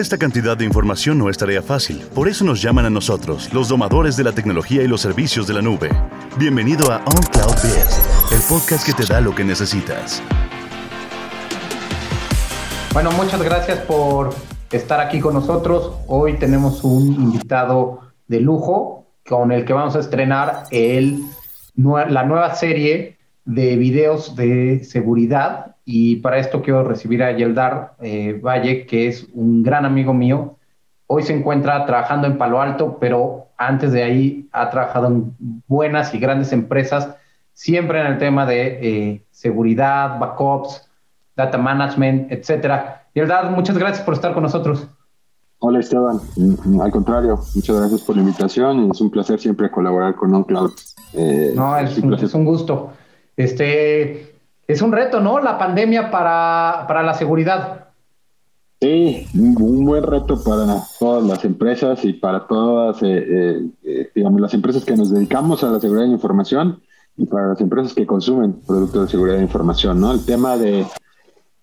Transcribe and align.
esta 0.00 0.16
cantidad 0.16 0.56
de 0.56 0.64
información 0.64 1.18
no 1.18 1.28
es 1.28 1.36
tarea 1.36 1.62
fácil, 1.62 2.00
por 2.14 2.26
eso 2.26 2.42
nos 2.42 2.62
llaman 2.62 2.86
a 2.86 2.90
nosotros, 2.90 3.52
los 3.52 3.68
domadores 3.68 4.16
de 4.16 4.24
la 4.24 4.32
tecnología 4.32 4.82
y 4.82 4.88
los 4.88 5.02
servicios 5.02 5.46
de 5.46 5.52
la 5.52 5.60
nube. 5.60 5.90
Bienvenido 6.38 6.90
a 6.90 7.04
On 7.04 7.20
el 8.32 8.40
podcast 8.48 8.86
que 8.86 8.94
te 8.94 9.04
da 9.04 9.20
lo 9.20 9.34
que 9.34 9.44
necesitas. 9.44 10.22
Bueno, 12.94 13.10
muchas 13.12 13.42
gracias 13.42 13.80
por 13.80 14.34
estar 14.72 15.00
aquí 15.00 15.20
con 15.20 15.34
nosotros. 15.34 15.92
Hoy 16.06 16.38
tenemos 16.38 16.82
un 16.82 17.06
invitado 17.06 18.00
de 18.26 18.40
lujo 18.40 19.06
con 19.28 19.52
el 19.52 19.66
que 19.66 19.74
vamos 19.74 19.96
a 19.96 20.00
estrenar 20.00 20.64
el, 20.70 21.22
la 21.76 22.24
nueva 22.24 22.54
serie 22.54 23.19
de 23.44 23.76
videos 23.76 24.36
de 24.36 24.84
seguridad 24.84 25.76
y 25.84 26.16
para 26.16 26.38
esto 26.38 26.62
quiero 26.62 26.84
recibir 26.84 27.22
a 27.22 27.32
Yeldar 27.32 27.94
eh, 28.00 28.40
Valle, 28.42 28.86
que 28.86 29.08
es 29.08 29.26
un 29.32 29.62
gran 29.62 29.84
amigo 29.84 30.14
mío. 30.14 30.56
Hoy 31.06 31.22
se 31.22 31.36
encuentra 31.36 31.84
trabajando 31.86 32.26
en 32.26 32.38
Palo 32.38 32.60
Alto, 32.60 32.98
pero 33.00 33.48
antes 33.56 33.92
de 33.92 34.02
ahí 34.02 34.48
ha 34.52 34.70
trabajado 34.70 35.08
en 35.08 35.34
buenas 35.66 36.14
y 36.14 36.18
grandes 36.18 36.52
empresas, 36.52 37.16
siempre 37.52 38.00
en 38.00 38.06
el 38.06 38.18
tema 38.18 38.46
de 38.46 38.78
eh, 38.80 39.24
seguridad, 39.30 40.18
backups, 40.18 40.88
data 41.36 41.58
management, 41.58 42.30
etcétera. 42.30 43.06
Yeldar, 43.14 43.50
muchas 43.50 43.76
gracias 43.76 44.04
por 44.04 44.14
estar 44.14 44.32
con 44.32 44.44
nosotros. 44.44 44.86
Hola 45.58 45.80
Esteban, 45.80 46.20
mm, 46.36 46.80
al 46.80 46.90
contrario, 46.90 47.38
muchas 47.54 47.76
gracias 47.76 48.00
por 48.02 48.16
la 48.16 48.22
invitación 48.22 48.86
y 48.86 48.90
es 48.90 49.00
un 49.00 49.10
placer 49.10 49.40
siempre 49.40 49.70
colaborar 49.70 50.14
con 50.14 50.32
OnCloud. 50.32 50.70
Eh, 51.12 51.52
no, 51.54 51.76
es, 51.76 51.98
un, 51.98 52.14
es 52.14 52.32
un 52.32 52.44
gusto. 52.44 52.92
Este, 53.40 54.34
es 54.68 54.82
un 54.82 54.92
reto, 54.92 55.20
¿no? 55.20 55.40
La 55.40 55.58
pandemia 55.58 56.10
para, 56.10 56.84
para 56.86 57.02
la 57.02 57.14
seguridad. 57.14 57.86
Sí, 58.78 59.26
un, 59.34 59.84
buen 59.84 60.02
reto 60.02 60.42
para 60.44 60.82
todas 60.98 61.24
las 61.24 61.42
empresas 61.46 62.04
y 62.04 62.12
para 62.12 62.46
todas, 62.46 63.02
eh, 63.02 63.06
eh, 63.08 63.70
eh, 63.82 64.10
digamos, 64.14 64.42
las 64.42 64.52
empresas 64.52 64.84
que 64.84 64.94
nos 64.94 65.10
dedicamos 65.10 65.64
a 65.64 65.70
la 65.70 65.80
seguridad 65.80 66.04
de 66.06 66.12
información 66.12 66.82
y 67.16 67.24
para 67.24 67.48
las 67.48 67.60
empresas 67.62 67.94
que 67.94 68.06
consumen 68.06 68.60
productos 68.66 69.06
de 69.06 69.10
seguridad 69.10 69.36
de 69.36 69.44
información, 69.44 70.00
¿no? 70.00 70.12
El 70.12 70.24
tema 70.26 70.58
de, 70.58 70.84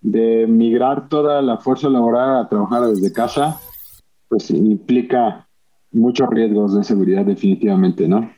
de 0.00 0.46
migrar 0.48 1.08
toda 1.08 1.42
la 1.42 1.58
fuerza 1.58 1.88
laboral 1.88 2.40
a 2.40 2.48
trabajar 2.48 2.88
desde 2.88 3.12
casa, 3.12 3.60
pues 4.28 4.50
implica 4.50 5.46
muchos 5.92 6.28
riesgos 6.28 6.76
de 6.76 6.82
seguridad 6.82 7.24
definitivamente, 7.24 8.08
¿no? 8.08 8.30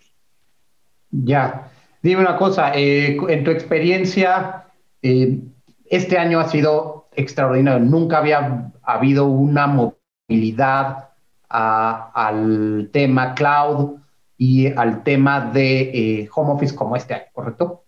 Ya. 1.10 1.69
Dime 2.02 2.22
una 2.22 2.36
cosa, 2.36 2.72
eh, 2.74 3.18
en 3.28 3.44
tu 3.44 3.50
experiencia, 3.50 4.64
eh, 5.02 5.40
este 5.86 6.18
año 6.18 6.40
ha 6.40 6.48
sido 6.48 7.08
extraordinario. 7.14 7.84
Nunca 7.84 8.18
había 8.18 8.72
habido 8.82 9.26
una 9.26 9.66
movilidad 9.66 11.08
al 11.48 12.88
tema 12.92 13.34
cloud 13.34 13.98
y 14.38 14.68
al 14.68 15.02
tema 15.02 15.50
de 15.52 15.80
eh, 16.22 16.28
home 16.34 16.52
office 16.52 16.74
como 16.74 16.96
este 16.96 17.12
año, 17.12 17.24
¿correcto? 17.32 17.82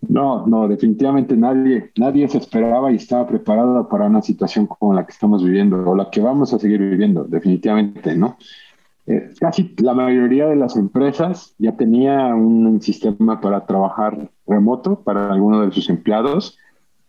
No, 0.00 0.46
no, 0.46 0.68
definitivamente 0.68 1.36
nadie, 1.36 1.90
nadie 1.96 2.28
se 2.28 2.38
esperaba 2.38 2.92
y 2.92 2.96
estaba 2.96 3.26
preparado 3.26 3.88
para 3.88 4.06
una 4.06 4.20
situación 4.20 4.66
como 4.66 4.94
la 4.94 5.06
que 5.06 5.12
estamos 5.12 5.42
viviendo 5.42 5.88
o 5.88 5.96
la 5.96 6.10
que 6.10 6.20
vamos 6.20 6.52
a 6.52 6.58
seguir 6.58 6.80
viviendo, 6.80 7.24
definitivamente, 7.24 8.14
¿no? 8.14 8.36
Eh, 9.10 9.30
casi 9.40 9.74
la 9.78 9.94
mayoría 9.94 10.48
de 10.48 10.56
las 10.56 10.76
empresas 10.76 11.54
ya 11.56 11.74
tenía 11.74 12.34
un 12.34 12.82
sistema 12.82 13.40
para 13.40 13.64
trabajar 13.64 14.30
remoto 14.46 15.02
para 15.02 15.32
algunos 15.32 15.64
de 15.64 15.72
sus 15.72 15.88
empleados, 15.88 16.58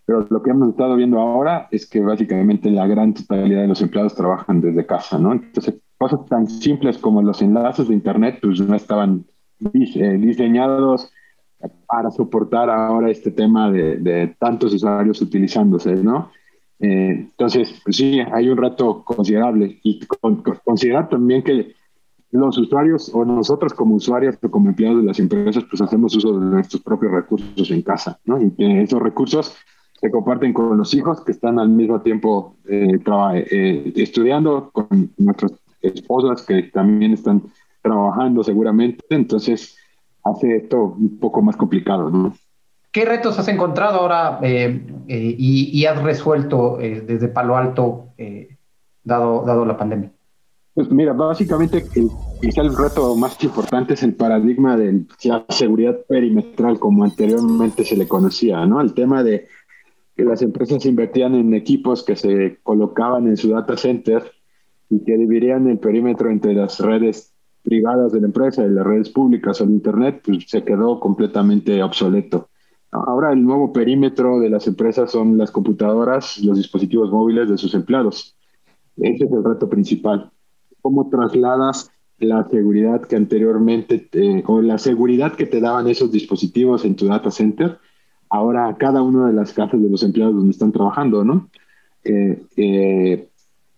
pero 0.06 0.26
lo 0.30 0.42
que 0.42 0.52
hemos 0.52 0.70
estado 0.70 0.96
viendo 0.96 1.20
ahora 1.20 1.68
es 1.72 1.86
que 1.86 2.00
básicamente 2.00 2.72
la 2.72 2.88
gran 2.88 3.14
totalidad 3.14 3.64
de 3.64 3.68
los 3.68 3.82
empleados 3.82 4.16
trabajan 4.16 4.62
desde 4.62 4.86
casa, 4.86 5.20
¿no? 5.20 5.34
Entonces, 5.34 5.76
cosas 5.98 6.26
tan 6.28 6.48
simples 6.48 6.98
como 6.98 7.22
los 7.22 7.42
enlaces 7.42 7.90
de 7.90 7.96
Internet, 7.96 8.40
pues 8.42 8.62
no 8.62 8.76
estaban 8.76 9.26
eh, 9.74 10.18
diseñados 10.18 11.12
para 11.86 12.12
soportar 12.12 12.70
ahora 12.70 13.12
este 13.12 13.32
tema 13.32 13.70
de, 13.70 14.34
tantos 14.40 14.74
usuarios 14.74 15.22
utilizándose, 15.22 15.96
¿no? 15.98 16.32
Eh, 16.80 17.10
entonces, 17.10 17.78
pues 17.84 17.98
sí, 17.98 18.22
hay 18.22 18.48
un 18.48 18.58
reto 18.58 19.04
considerable 19.04 19.82
y 19.84 20.00
considerar 20.64 21.10
también 21.10 21.44
que 21.44 21.78
los 22.32 22.58
usuarios 22.58 23.10
o 23.14 23.26
nosotros 23.26 23.74
como 23.74 23.96
usuarios 23.96 24.38
o 24.42 24.52
como 24.52 24.70
empleados 24.70 25.02
de 25.02 25.08
las 25.08 25.20
empresas, 25.20 25.64
pues 25.70 25.82
hacemos 25.82 26.16
uso 26.16 26.40
de 26.40 26.46
nuestros 26.46 26.82
propios 26.84 27.12
recursos 27.12 27.72
en 27.72 27.82
casa, 27.82 28.20
¿no? 28.26 28.42
Y 28.42 28.52
que 28.52 28.84
esos 28.84 29.02
recursos 29.02 29.56
se 30.00 30.12
comparten 30.12 30.54
con 30.54 30.78
los 30.78 30.94
hijos 30.94 31.22
que 31.22 31.32
están 31.32 31.60
al 31.60 31.70
mismo 31.70 32.02
tiempo 32.02 32.56
eh, 32.70 33.00
eh, 33.52 33.94
estudiando, 33.96 34.70
con 34.72 34.88
nuestras 35.18 35.54
esposas 35.82 36.44
que 36.44 36.64
también 36.64 37.14
están 37.14 37.44
trabajando 37.82 38.44
seguramente. 38.44 39.04
Entonces, 39.10 39.78
hace 40.24 40.58
esto 40.58 40.96
un 40.98 41.18
poco 41.20 41.42
más 41.42 41.58
complicado, 41.58 42.10
¿no? 42.10 42.34
¿Qué 42.92 43.06
retos 43.06 43.38
has 43.38 43.48
encontrado 43.48 44.00
ahora 44.00 44.40
eh, 44.42 44.82
y, 45.08 45.80
y, 45.80 45.86
has 45.86 46.02
resuelto 46.02 46.78
desde 46.80 47.28
Palo 47.28 47.56
Alto 47.56 48.08
dado, 49.04 49.44
dado 49.46 49.64
la 49.64 49.78
pandemia? 49.78 50.12
Pues 50.74 50.90
mira, 50.92 51.14
básicamente 51.14 51.86
el, 51.96 52.10
quizá 52.42 52.62
el 52.62 52.76
reto 52.76 53.16
más 53.16 53.44
importante 53.44 53.96
es 53.96 54.04
el 54.04 54.16
paradigma 54.16 54.78
de 54.78 55.06
la 55.24 55.46
seguridad 55.50 55.98
perimetral, 56.08 56.80
como 56.80 57.04
anteriormente 57.04 57.84
se 57.84 57.98
le 57.98 58.08
conocía, 58.08 58.66
¿no? 58.66 58.80
El 58.80 58.94
tema 58.94 59.24
de 59.24 59.48
que 60.16 60.24
las 60.24 60.42
empresas 60.42 60.86
invertían 60.86 61.36
en 61.36 61.54
equipos 61.54 62.04
que 62.04 62.16
se 62.16 62.60
colocaban 62.62 63.28
en 63.28 63.38
su 63.38 63.50
data 63.50 63.76
center 63.78 64.32
y 64.90 65.04
que 65.04 65.18
dividían 65.18 65.68
el 65.68 65.80
perímetro 65.80 66.30
entre 66.30 66.54
las 66.54 66.80
redes 66.80 67.34
privadas 67.64 68.12
de 68.12 68.22
la 68.22 68.28
empresa 68.28 68.66
y 68.66 68.70
las 68.70 68.86
redes 68.86 69.10
públicas 69.10 69.60
o 69.60 69.64
el 69.64 69.72
Internet, 69.72 70.22
pues 70.24 70.46
se 70.48 70.64
quedó 70.64 71.00
completamente 71.00 71.82
obsoleto. 71.84 72.50
Ahora 72.92 73.34
el 73.34 73.44
nuevo 73.44 73.74
perímetro 73.74 74.40
de 74.40 74.50
las 74.50 74.66
empresas 74.68 75.12
son 75.12 75.38
las 75.38 75.52
computadoras, 75.52 76.40
los 76.40 76.58
dispositivos 76.58 77.12
móviles 77.12 77.50
de 77.50 77.58
sus 77.58 77.74
empleados. 77.74 78.36
Ese 78.98 79.26
es 79.26 79.32
el 79.32 79.44
reto 79.44 79.70
principal 79.70 80.32
cómo 80.82 81.10
trasladas 81.10 81.92
la 82.20 82.48
seguridad 82.50 83.02
que 83.02 83.16
anteriormente, 83.16 84.10
o 84.46 84.62
la 84.62 84.78
seguridad 84.78 85.36
que 85.36 85.46
te 85.46 85.62
daban 85.62 85.88
esos 85.88 86.12
dispositivos 86.12 86.84
en 86.86 86.96
tu 86.96 87.08
data 87.08 87.32
center, 87.32 87.78
ahora 88.30 88.68
a 88.68 88.78
cada 88.78 89.02
una 89.02 89.28
de 89.28 89.34
las 89.34 89.54
casas 89.54 89.82
de 89.82 89.90
los 89.90 90.04
empleados 90.04 90.36
donde 90.36 90.52
están 90.52 90.72
trabajando, 90.72 91.24
¿no? 91.24 91.50
Eh, 92.04 92.44
eh, 92.58 93.30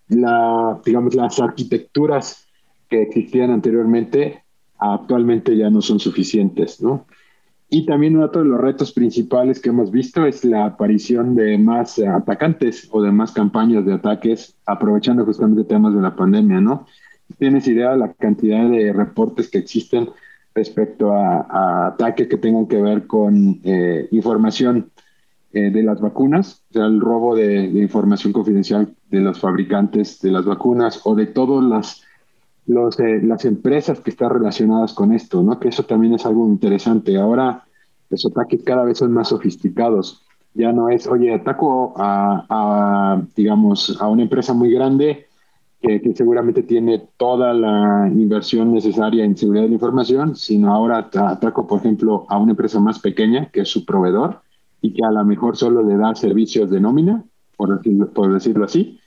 la, 0.10 0.80
digamos, 0.84 1.16
las 1.16 1.40
arquitecturas 1.40 2.48
que 2.90 3.04
existían 3.04 3.52
anteriormente 3.52 4.44
actualmente 4.78 5.56
ya 5.56 5.70
no 5.70 5.82
son 5.82 6.00
suficientes, 6.00 6.82
¿no? 6.82 7.06
Y 7.74 7.86
también 7.86 8.18
uno 8.18 8.28
de 8.28 8.44
los 8.44 8.60
retos 8.60 8.92
principales 8.92 9.62
que 9.62 9.70
hemos 9.70 9.92
visto 9.92 10.26
es 10.26 10.44
la 10.44 10.66
aparición 10.66 11.36
de 11.36 11.58
más 11.58 12.00
atacantes 12.00 12.90
o 12.92 13.02
de 13.02 13.14
más 13.14 13.32
campañas 13.32 13.86
de 13.86 13.94
ataques, 13.94 14.58
aprovechando 14.66 15.24
justamente 15.24 15.64
temas 15.64 15.96
de 15.96 16.02
la 16.02 16.14
pandemia, 16.14 16.60
¿no? 16.60 16.86
¿Tienes 17.40 17.66
idea 17.70 17.92
de 17.92 17.98
la 17.98 18.12
cantidad 18.12 18.70
de 18.70 18.92
reportes 18.92 19.50
que 19.50 19.60
existen 19.60 20.10
respecto 20.54 21.14
a, 21.14 21.88
ataques 21.88 22.28
que 22.28 22.36
tengan 22.36 22.68
que 22.68 22.82
ver 22.82 23.08
con 23.08 23.62
eh, 23.64 24.10
información 24.12 24.92
eh, 25.54 25.70
de 25.70 25.82
las 25.82 26.02
vacunas, 26.02 26.66
o 26.72 26.74
sea, 26.74 26.86
el 26.88 27.00
robo 27.00 27.38
de, 27.38 27.70
de, 27.70 27.82
información 27.82 28.34
confidencial 28.34 28.94
de 29.10 29.22
los 29.22 29.40
fabricantes 29.40 30.20
de 30.20 30.32
las 30.32 30.44
vacunas 30.44 31.00
o 31.06 31.16
de 31.16 31.28
todas 31.28 31.64
las 31.64 32.04
los, 32.68 32.98
las 33.00 33.46
empresas 33.46 34.00
que 34.00 34.12
están 34.12 34.30
relacionadas 34.30 34.94
con 34.94 35.12
esto, 35.14 35.42
¿no? 35.44 35.60
Que 35.60 35.70
eso 35.70 35.84
también 35.84 36.14
es 36.14 36.26
algo 36.26 36.48
interesante. 36.48 37.18
Ahora 37.18 37.66
los 38.10 38.26
ataques 38.26 38.62
cada 38.64 38.84
vez 38.84 38.98
son 38.98 39.14
más 39.14 39.30
sofisticados. 39.30 40.24
Ya 40.54 40.72
no 40.74 40.90
es, 40.90 41.08
oye, 41.08 41.34
ataco 41.34 41.94
a, 41.98 43.22
digamos, 43.36 43.98
a 44.02 44.08
una 44.10 44.24
empresa 44.24 44.54
muy 44.54 44.72
grande 44.72 45.28
que, 45.82 46.02
seguramente 46.14 46.64
tiene 46.64 47.08
toda 47.18 47.54
la 47.54 48.08
inversión 48.08 48.74
necesaria 48.74 49.24
en 49.24 49.38
seguridad 49.38 49.64
de 49.64 49.70
la 49.70 49.76
información, 49.76 50.36
sino 50.36 50.74
ahora 50.74 51.10
ataco, 51.14 51.66
por 51.66 51.80
ejemplo, 51.80 52.26
a 52.30 52.38
una 52.38 52.52
empresa 52.52 52.80
más 52.80 53.00
pequeña 53.00 53.50
que 53.50 53.62
es 53.62 53.70
su 53.70 53.86
proveedor 53.86 54.42
y 54.82 54.94
que 54.94 55.04
a 55.06 55.12
lo 55.12 55.24
mejor 55.24 55.56
solo 55.56 55.82
le 55.82 55.96
da 55.96 56.14
servicios 56.14 56.70
de 56.70 56.82
nómina, 56.82 57.24
por 57.56 58.34
decirlo 58.34 58.66
así, 58.66 59.00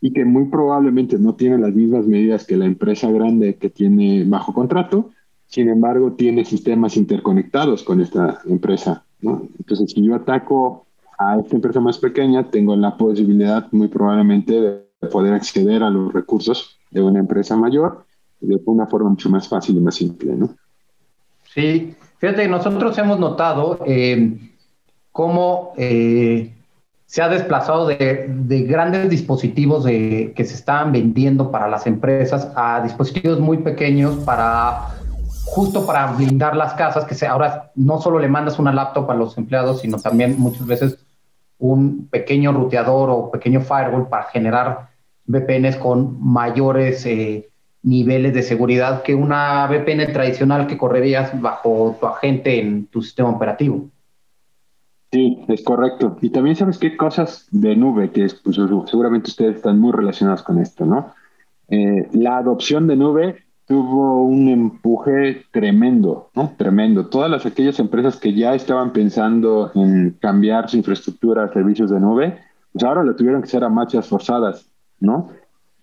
y 0.00 0.12
que 0.12 0.24
muy 0.24 0.46
probablemente 0.46 1.18
no 1.18 1.34
tiene 1.34 1.58
las 1.58 1.74
mismas 1.74 2.06
medidas 2.06 2.46
que 2.46 2.56
la 2.56 2.66
empresa 2.66 3.10
grande 3.10 3.56
que 3.56 3.70
tiene 3.70 4.24
bajo 4.24 4.52
contrato, 4.52 5.10
sin 5.46 5.68
embargo 5.68 6.12
tiene 6.12 6.44
sistemas 6.44 6.96
interconectados 6.96 7.82
con 7.82 8.00
esta 8.00 8.40
empresa. 8.46 9.04
¿no? 9.20 9.48
Entonces, 9.58 9.92
si 9.92 10.04
yo 10.04 10.14
ataco 10.14 10.86
a 11.18 11.38
esta 11.38 11.56
empresa 11.56 11.80
más 11.80 11.98
pequeña, 11.98 12.50
tengo 12.50 12.76
la 12.76 12.96
posibilidad 12.96 13.66
muy 13.72 13.88
probablemente 13.88 14.60
de 14.60 15.08
poder 15.10 15.32
acceder 15.32 15.82
a 15.82 15.90
los 15.90 16.12
recursos 16.12 16.78
de 16.90 17.02
una 17.02 17.20
empresa 17.20 17.56
mayor 17.56 18.04
de 18.40 18.60
una 18.66 18.86
forma 18.86 19.10
mucho 19.10 19.30
más 19.30 19.48
fácil 19.48 19.76
y 19.76 19.80
más 19.80 19.94
simple. 19.94 20.34
¿no? 20.34 20.54
Sí, 21.54 21.94
fíjate, 22.18 22.48
nosotros 22.48 22.96
hemos 22.98 23.18
notado 23.18 23.78
eh, 23.86 24.38
cómo... 25.10 25.72
Eh, 25.76 26.52
se 27.06 27.22
ha 27.22 27.28
desplazado 27.28 27.86
de, 27.86 28.66
grandes 28.68 29.08
dispositivos 29.08 29.84
de, 29.84 30.32
que 30.36 30.44
se 30.44 30.54
estaban 30.54 30.92
vendiendo 30.92 31.50
para 31.50 31.68
las 31.68 31.86
empresas 31.86 32.50
a 32.56 32.80
dispositivos 32.82 33.38
muy 33.38 33.58
pequeños 33.58 34.16
para 34.24 34.88
justo 35.44 35.86
para 35.86 36.08
blindar 36.12 36.56
las 36.56 36.74
casas, 36.74 37.04
que 37.04 37.14
se, 37.14 37.26
ahora 37.26 37.70
no 37.76 38.00
solo 38.00 38.18
le 38.18 38.28
mandas 38.28 38.58
una 38.58 38.72
laptop 38.72 39.08
a 39.12 39.14
los 39.14 39.38
empleados, 39.38 39.80
sino 39.80 39.98
también 39.98 40.38
muchas 40.38 40.66
veces 40.66 40.98
un 41.58 42.08
pequeño 42.08 42.52
ruteador 42.52 43.08
o 43.10 43.30
pequeño 43.30 43.60
firewall 43.60 44.08
para 44.08 44.24
generar 44.24 44.88
VPNs 45.26 45.76
con 45.76 46.20
mayores 46.20 47.06
eh, 47.06 47.48
niveles 47.82 48.34
de 48.34 48.42
seguridad 48.42 49.02
que 49.02 49.14
una 49.14 49.66
VPN 49.68 50.12
tradicional 50.12 50.66
que 50.66 50.76
correrías 50.76 51.40
bajo 51.40 51.96
tu 52.00 52.06
agente 52.06 52.60
en 52.60 52.86
tu 52.86 53.00
sistema 53.00 53.30
operativo. 53.30 53.88
Sí, 55.12 55.44
es 55.48 55.62
correcto. 55.62 56.18
Y 56.20 56.30
también 56.30 56.56
sabes 56.56 56.78
qué 56.78 56.96
cosas 56.96 57.46
de 57.50 57.76
nube, 57.76 58.10
que 58.10 58.26
pues, 58.42 58.56
seguramente 58.86 59.30
ustedes 59.30 59.56
están 59.56 59.78
muy 59.78 59.92
relacionados 59.92 60.42
con 60.42 60.58
esto, 60.58 60.84
¿no? 60.84 61.12
Eh, 61.68 62.08
la 62.12 62.38
adopción 62.38 62.86
de 62.86 62.96
nube 62.96 63.44
tuvo 63.66 64.24
un 64.24 64.48
empuje 64.48 65.44
tremendo, 65.52 66.30
¿no? 66.34 66.52
Tremendo. 66.56 67.06
Todas 67.06 67.30
las 67.30 67.46
aquellas 67.46 67.78
empresas 67.78 68.16
que 68.16 68.34
ya 68.34 68.54
estaban 68.54 68.92
pensando 68.92 69.72
en 69.74 70.16
cambiar 70.20 70.68
su 70.68 70.76
infraestructura 70.76 71.44
a 71.44 71.52
servicios 71.52 71.90
de 71.90 72.00
nube, 72.00 72.38
pues 72.72 72.84
ahora 72.84 73.02
lo 73.02 73.16
tuvieron 73.16 73.42
que 73.42 73.46
hacer 73.46 73.64
a 73.64 73.68
marchas 73.68 74.08
forzadas, 74.08 74.68
¿no? 75.00 75.30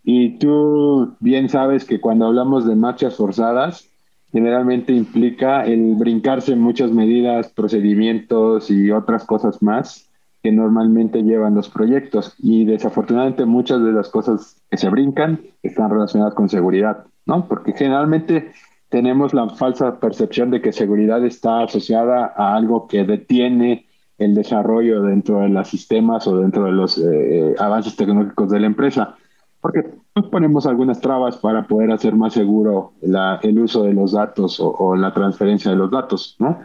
Y 0.04 0.38
tú 0.38 1.16
bien 1.20 1.50
sabes 1.50 1.86
que 1.86 2.02
cuando 2.02 2.28
hablamos 2.28 2.66
de 2.66 2.75
marchas 2.75 3.16
forzadas, 3.16 3.90
generalmente 4.33 4.91
implica 4.91 5.63
el 5.63 5.95
brincarse 5.95 6.56
muchas 6.56 6.91
medidas, 6.91 7.50
procedimientos 7.50 8.69
y 8.69 8.91
otras 8.91 9.24
cosas 9.25 9.62
más 9.62 10.09
que 10.41 10.51
normalmente 10.51 11.21
llevan 11.24 11.56
los 11.56 11.69
proyectos. 11.69 12.35
Y 12.39 12.65
desafortunadamente 12.65 13.45
muchas 13.45 13.81
de 13.81 13.94
las 13.94 14.09
cosas 14.09 14.57
que 14.69 14.77
se 14.77 14.89
brincan 14.89 15.39
están 15.62 15.89
relacionadas 15.89 16.33
con 16.33 16.50
seguridad, 16.50 17.06
¿no? 17.25 17.47
Porque 17.47 17.74
generalmente 17.74 18.51
tenemos 18.89 19.33
la 19.33 19.50
falsa 19.50 20.00
percepción 20.00 20.51
de 20.51 20.62
que 20.62 20.74
seguridad 20.74 21.24
está 21.24 21.63
asociada 21.63 22.33
a 22.36 22.56
algo 22.56 22.88
que 22.88 23.06
detiene 23.06 23.86
el 24.18 24.36
desarrollo 24.36 25.03
dentro 25.03 25.39
de 25.39 25.50
los 25.50 25.68
sistemas 25.69 26.27
o 26.27 26.38
dentro 26.38 26.65
de 26.65 26.71
los 26.71 26.97
eh, 26.97 27.56
avances 27.57 27.95
tecnológicos 27.95 28.50
de 28.50 28.59
la 28.59 28.68
empresa 28.68 29.15
porque 29.63 29.86
ponemos 30.21 30.65
algunas 30.68 31.01
trabas 31.01 31.38
para 31.38 31.68
poder 31.68 31.92
hacer 31.92 32.15
más 32.15 32.33
seguro 32.33 32.94
el 33.01 33.60
uso 33.60 33.83
de 33.83 33.94
los 33.94 34.12
datos 34.12 34.60
o, 34.60 34.95
la 34.95 35.13
transferencia 35.13 35.71
de 35.71 35.77
los 35.77 35.89
datos, 35.89 36.36
¿no? 36.39 36.60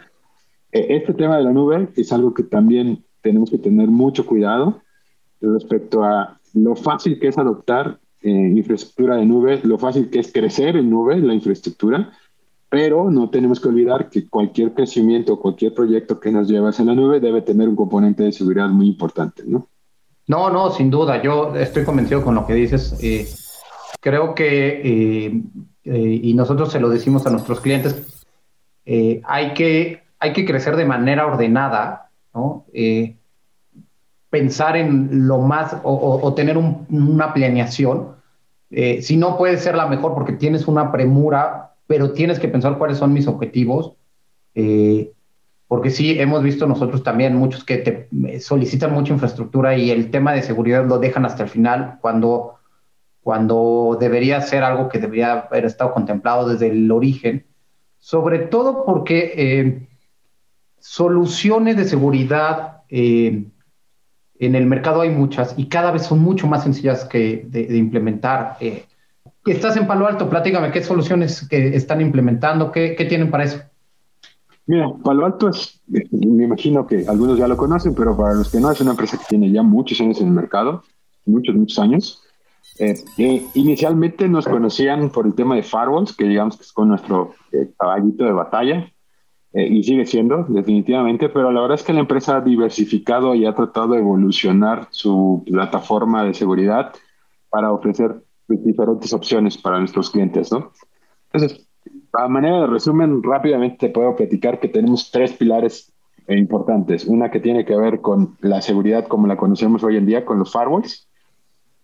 E, 0.71 0.97
este 0.97 1.15
tema 1.15 1.39
de 1.39 1.45
la 1.45 1.53
nube 1.53 1.89
es 1.97 2.12
algo 2.12 2.35
que 2.35 2.43
también 2.43 3.05
tenemos 3.23 3.50
que 3.50 3.59
tener 3.59 3.89
mucho 3.89 4.27
cuidado 4.27 4.83
respecto 5.41 6.05
a 6.05 6.39
lo 6.55 6.77
fácil 6.77 7.19
que 7.19 7.29
es 7.29 7.39
adoptar 7.39 7.99
eh, 8.21 8.31
infraestructura 8.31 9.17
de 9.17 9.25
nube, 9.25 9.61
lo 9.62 9.79
fácil 9.79 10.11
que 10.11 10.19
es 10.19 10.33
crecer 10.33 10.77
en 10.77 10.91
nube, 10.91 11.17
la 11.19 11.35
infraestructura, 11.35 12.11
pero 12.69 13.11
no 13.11 13.31
tenemos 13.31 13.61
que 13.61 13.69
olvidar 13.69 14.11
que 14.11 14.29
cualquier 14.29 14.75
crecimiento, 14.75 15.39
cualquier 15.39 15.73
proyecto 15.73 16.21
que 16.21 16.31
nos 16.33 16.49
lleve 16.49 16.69
hacia 16.69 16.85
la 16.85 16.95
nube 16.95 17.21
debe 17.21 17.41
tener 17.41 17.69
un 17.69 17.77
componente 17.77 18.25
de 18.25 18.33
seguridad 18.33 18.69
muy 18.69 18.89
importante, 18.89 19.43
¿no? 19.47 19.69
No, 20.29 20.51
no, 20.51 20.71
sin 20.71 20.91
duda. 20.91 21.21
Yo 21.23 21.57
estoy 21.57 21.85
convencido 21.85 22.23
con 22.23 22.35
lo 22.35 22.47
que 22.47 22.55
dices. 22.55 22.97
Eh, 23.03 23.27
creo 24.01 24.35
que, 24.35 24.81
eh, 24.85 25.43
eh, 25.85 26.21
y 26.23 26.35
nosotros 26.35 26.71
se 26.71 26.79
lo 26.79 26.89
decimos 26.89 27.27
a 27.27 27.31
nuestros 27.31 27.61
clientes, 27.61 28.25
hay, 29.25 29.53
que, 29.53 30.03
hay 30.19 30.33
que 30.33 30.47
crecer 30.47 30.77
de 30.77 30.87
manera 30.87 31.27
ordenada, 31.27 32.11
¿no? 32.33 32.65
pensar 34.31 34.77
en 34.79 35.27
lo 35.27 35.39
más 35.39 35.77
o, 35.83 36.33
tener 36.35 36.57
una 36.57 37.35
planeación. 37.35 38.17
si 38.71 39.17
no 39.19 39.37
puede 39.37 39.59
ser 39.59 39.75
la 39.75 39.89
mejor 39.89 40.15
porque 40.15 40.33
tienes 40.33 40.67
una 40.69 40.91
premura, 40.91 41.75
pero 41.87 42.13
tienes 42.13 42.39
que 42.39 42.49
pensar 42.49 42.79
cuáles 42.79 42.99
son 42.99 43.13
mis 43.13 43.27
objetivos. 43.27 43.93
Eh, 44.55 45.13
porque 45.69 45.91
sí, 45.91 46.19
hemos 46.19 46.43
visto 46.43 46.67
nosotros 46.67 47.03
también 47.03 47.37
muchos 47.37 47.62
que 47.62 47.76
te 47.76 48.41
solicitan 48.41 48.94
mucha 48.94 49.12
infraestructura 49.12 49.76
y 49.76 49.91
el 49.91 50.11
tema 50.11 50.32
de 50.32 50.43
seguridad 50.43 50.87
lo 50.87 50.99
dejan 50.99 51.26
hasta 51.26 51.43
el 51.43 51.50
final 51.50 51.99
cuando, 52.00 52.55
cuando 53.23 53.99
debería 54.00 54.41
ser 54.41 54.65
algo 54.65 54.88
que 54.88 54.99
debería 54.99 55.32
haber 55.32 55.67
estado 55.67 55.93
contemplado 55.93 56.49
desde 56.49 56.69
el 56.69 56.91
origen, 56.91 57.47
sobre 57.99 58.38
todo 58.38 58.87
porque 58.87 59.35
eh, 59.37 59.88
soluciones 60.79 61.76
de 61.76 61.85
seguridad 61.85 62.79
eh, 62.88 63.44
en 64.38 64.55
el 64.55 64.64
mercado 64.64 65.03
hay 65.03 65.11
muchas 65.11 65.53
y 65.59 65.67
cada 65.67 65.91
vez 65.91 66.05
son 66.05 66.21
mucho 66.21 66.47
más 66.47 66.62
sencillas 66.62 67.05
que 67.05 67.44
de, 67.47 67.76
implementar. 67.76 68.56
Eh, 68.61 68.87
estás 69.44 69.76
en 69.76 69.87
Palo 69.87 70.06
Alto, 70.06 70.31
platícame 70.31 70.71
qué 70.71 70.82
soluciones 70.82 71.47
que 71.47 71.76
están 71.76 72.00
implementando, 72.00 72.73
qué, 72.73 72.94
qué 72.97 73.05
tienen 73.05 73.31
para 73.31 73.44
eso. 73.44 73.61
Mira, 74.69 74.93
Palo 75.03 75.25
Alto 75.25 75.49
es, 75.49 75.81
me 75.87 76.44
imagino 76.44 76.87
que 76.87 77.06
algunos 77.09 77.38
ya 77.38 77.49
lo 77.49 77.56
conocen, 77.56 77.94
pero 77.94 78.15
para 78.15 78.35
los 78.35 78.50
que 78.50 78.61
no, 78.61 78.70
es 78.70 78.79
una 78.82 78.91
empresa 78.91 79.17
que 79.17 79.25
tiene 79.26 79.50
ya 79.50 79.62
muchos 79.62 79.99
años 80.03 80.20
en 80.20 80.26
el 80.26 80.35
mercado, 80.35 80.82
muchos, 81.25 81.55
muchos 81.56 81.79
años. 81.79 82.23
Eh, 82.79 82.94
eh, 83.17 83.47
inicialmente 83.55 84.29
nos 84.29 84.44
conocían 84.44 85.09
por 85.09 85.26
el 85.26 85.35
tema 85.35 85.56
de 85.56 85.62
firewalls, 85.62 86.15
que 86.15 86.26
digamos 86.26 86.59
que 86.59 86.65
es 86.65 86.73
con 86.75 86.88
nuestro 86.88 87.32
eh, 87.50 87.70
caballito 87.79 88.25
de 88.25 88.32
batalla, 88.32 88.93
y 89.55 89.82
sigue 89.82 90.05
siendo, 90.05 90.44
definitivamente, 90.47 91.31
pero 91.31 91.50
la 91.50 91.62
verdad 91.62 91.76
es 91.76 91.82
que 91.82 91.94
la 91.94 92.00
empresa 92.00 92.37
ha 92.37 92.41
diversificado 92.43 93.35
y 93.35 93.47
ha 93.47 93.55
tratado 93.55 93.88
de 93.88 93.99
evolucionar 93.99 94.87
su 94.91 95.43
plataforma 95.47 96.23
de 96.23 96.35
seguridad 96.35 96.93
para 97.49 97.73
ofrecer 97.73 98.23
diferentes 98.47 99.14
opciones 99.14 99.56
para 99.56 99.79
nuestros 99.79 100.11
clientes, 100.11 100.53
¿no? 100.53 100.71
Entonces, 101.32 101.68
a 102.13 102.29
manera 102.29 102.61
de 102.63 102.67
resumen, 102.67 103.23
rápidamente 103.23 103.89
te 103.89 103.89
puedo 103.91 104.17
platicar 104.17 104.61
que 104.61 104.69
tenemos 104.69 105.11
tres 105.11 105.33
pilares 105.33 105.93
importantes. 106.29 107.07
Una 107.07 107.31
que 107.31 107.41
tiene 107.41 107.65
que 107.65 107.77
ver 107.77 108.01
con 108.01 108.37
la 108.41 108.61
seguridad 108.61 109.07
como 109.07 109.27
la 109.27 109.37
conocemos 109.37 109.83
hoy 109.83 109.97
en 109.97 110.07
día, 110.07 110.25
con 110.25 110.39
los 110.39 110.53
firewalls. 110.53 111.09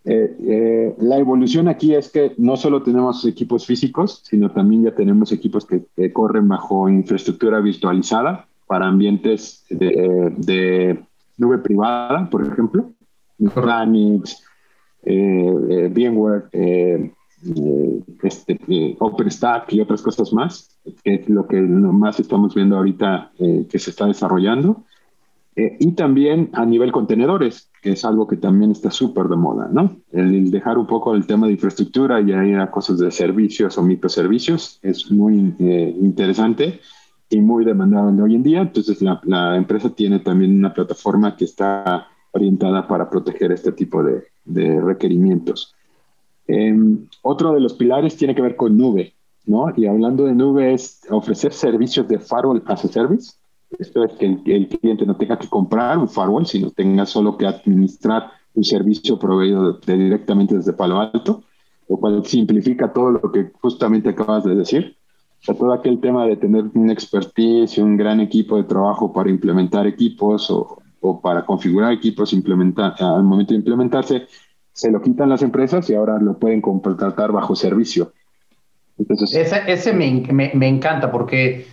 Eh, 0.06 0.37
eh, 0.47 0.94
la 0.99 1.17
evolución 1.17 1.67
aquí 1.67 1.94
es 1.94 2.11
que 2.11 2.35
no 2.37 2.56
solo 2.56 2.82
tenemos 2.82 3.25
equipos 3.25 3.65
físicos, 3.65 4.23
sino 4.25 4.50
también 4.50 4.85
ya 4.85 4.94
tenemos 4.94 5.32
equipos 5.32 5.67
que, 5.67 6.12
corren 6.12 6.47
bajo 6.47 6.88
infraestructura 6.91 7.61
virtualizada 7.61 8.47
para 8.66 8.87
ambientes 8.87 9.64
de, 9.71 11.02
nube 11.38 11.59
privada, 11.59 12.28
por 12.28 12.47
ejemplo, 12.47 12.93
Nutanix, 13.38 14.45
eh, 15.04 15.90
VMware, 15.90 16.49
eh, 17.56 18.00
este, 18.22 18.58
eh, 18.68 18.96
OpenStack 18.98 19.72
y 19.72 19.80
otras 19.80 20.02
cosas 20.02 20.32
más, 20.32 20.78
que 21.02 21.14
es 21.14 21.28
lo 21.28 21.46
que 21.46 21.60
más 21.60 22.18
estamos 22.20 22.54
viendo 22.54 22.76
ahorita 22.76 23.32
eh, 23.38 23.66
que 23.68 23.78
se 23.78 23.90
está 23.90 24.06
desarrollando. 24.06 24.84
y 25.56 25.92
también 25.92 26.50
a 26.52 26.66
nivel 26.66 26.90
contenedores, 26.90 27.70
que 27.80 27.92
es 27.92 28.04
algo 28.04 28.26
que 28.26 28.36
también 28.36 28.72
está 28.72 28.90
súper 28.90 29.28
de 29.28 29.36
moda, 29.36 29.68
¿no? 29.70 30.00
El, 30.10 30.50
dejar 30.50 30.78
un 30.78 30.86
poco 30.86 31.14
el 31.14 31.26
tema 31.26 31.46
de 31.46 31.52
infraestructura 31.52 32.20
y 32.20 32.32
ir 32.32 32.58
a 32.58 32.72
cosas 32.72 32.98
de 32.98 33.10
servicios 33.12 33.78
o 33.78 33.82
microservicios 33.82 34.80
es 34.82 35.12
muy 35.12 35.54
interesante 36.00 36.80
y 37.30 37.40
muy 37.40 37.64
demandado 37.64 38.10
hoy 38.24 38.34
en 38.34 38.42
día. 38.42 38.62
Entonces, 38.62 39.00
la, 39.00 39.20
la, 39.24 39.56
empresa 39.56 39.90
tiene 39.90 40.18
también 40.18 40.58
una 40.58 40.74
plataforma 40.74 41.36
que 41.36 41.44
está 41.44 42.08
orientada 42.32 42.88
para 42.88 43.08
proteger 43.08 43.52
este 43.52 43.70
tipo 43.70 44.02
de, 44.02 44.24
de 44.44 44.80
requerimientos. 44.80 45.74
Em, 46.46 47.06
otro 47.22 47.52
de 47.52 47.60
los 47.60 47.74
pilares 47.74 48.16
tiene 48.16 48.34
que 48.34 48.42
ver 48.42 48.56
con 48.56 48.76
nube, 48.76 49.14
¿no? 49.46 49.72
Y 49.76 49.86
hablando 49.86 50.24
de 50.24 50.34
nube 50.34 50.74
es 50.74 51.00
ofrecer 51.10 51.52
servicios 51.52 52.06
de 52.08 52.18
firewall 52.18 52.62
as 52.66 52.84
a 52.84 52.88
service. 52.88 53.32
Esto 53.78 54.04
es 54.04 54.12
que 54.12 54.26
el, 54.26 54.68
cliente 54.68 55.06
no 55.06 55.16
tenga 55.16 55.38
que 55.38 55.48
comprar 55.48 55.98
un 55.98 56.08
firewall, 56.08 56.46
sino 56.46 56.70
tenga 56.70 57.06
solo 57.06 57.36
que 57.36 57.46
administrar 57.46 58.30
un 58.54 58.62
servicio 58.62 59.18
proveído 59.18 59.80
directamente 59.80 60.56
desde 60.56 60.74
Palo 60.74 61.00
Alto, 61.00 61.42
lo 61.88 61.96
cual 61.96 62.24
simplifica 62.24 62.92
todo 62.92 63.10
lo 63.10 63.32
que 63.32 63.50
justamente 63.60 64.10
acabas 64.10 64.44
de 64.44 64.54
decir. 64.54 64.96
O 65.40 65.44
sea, 65.44 65.54
todo 65.56 65.72
aquel 65.72 66.00
tema 66.00 66.24
de 66.26 66.36
tener 66.36 66.64
un 66.74 66.90
expertise 66.90 67.78
un 67.78 67.96
gran 67.96 68.20
equipo 68.20 68.56
de 68.56 68.64
trabajo 68.64 69.12
para 69.12 69.28
implementar 69.28 69.86
equipos 69.86 70.50
o, 70.50 70.78
o 71.00 71.20
para 71.20 71.44
configurar 71.44 71.92
equipos 71.92 72.32
implementar, 72.32 72.94
al 72.98 73.24
momento 73.24 73.52
de 73.52 73.58
implementarse, 73.58 74.26
se 74.75 74.90
lo 74.90 75.00
quitan 75.00 75.28
las 75.31 75.43
empresas 75.43 75.88
y 75.88 75.95
ahora 75.95 76.19
lo 76.19 76.37
pueden 76.38 76.61
contratar 76.61 77.31
bajo 77.33 77.54
servicio. 77.54 78.12
Entonces, 78.99 79.35
ese, 79.35 79.62
ese 79.66 79.93
me, 79.93 80.26
me, 80.33 80.69
encanta 80.69 81.11
porque 81.11 81.66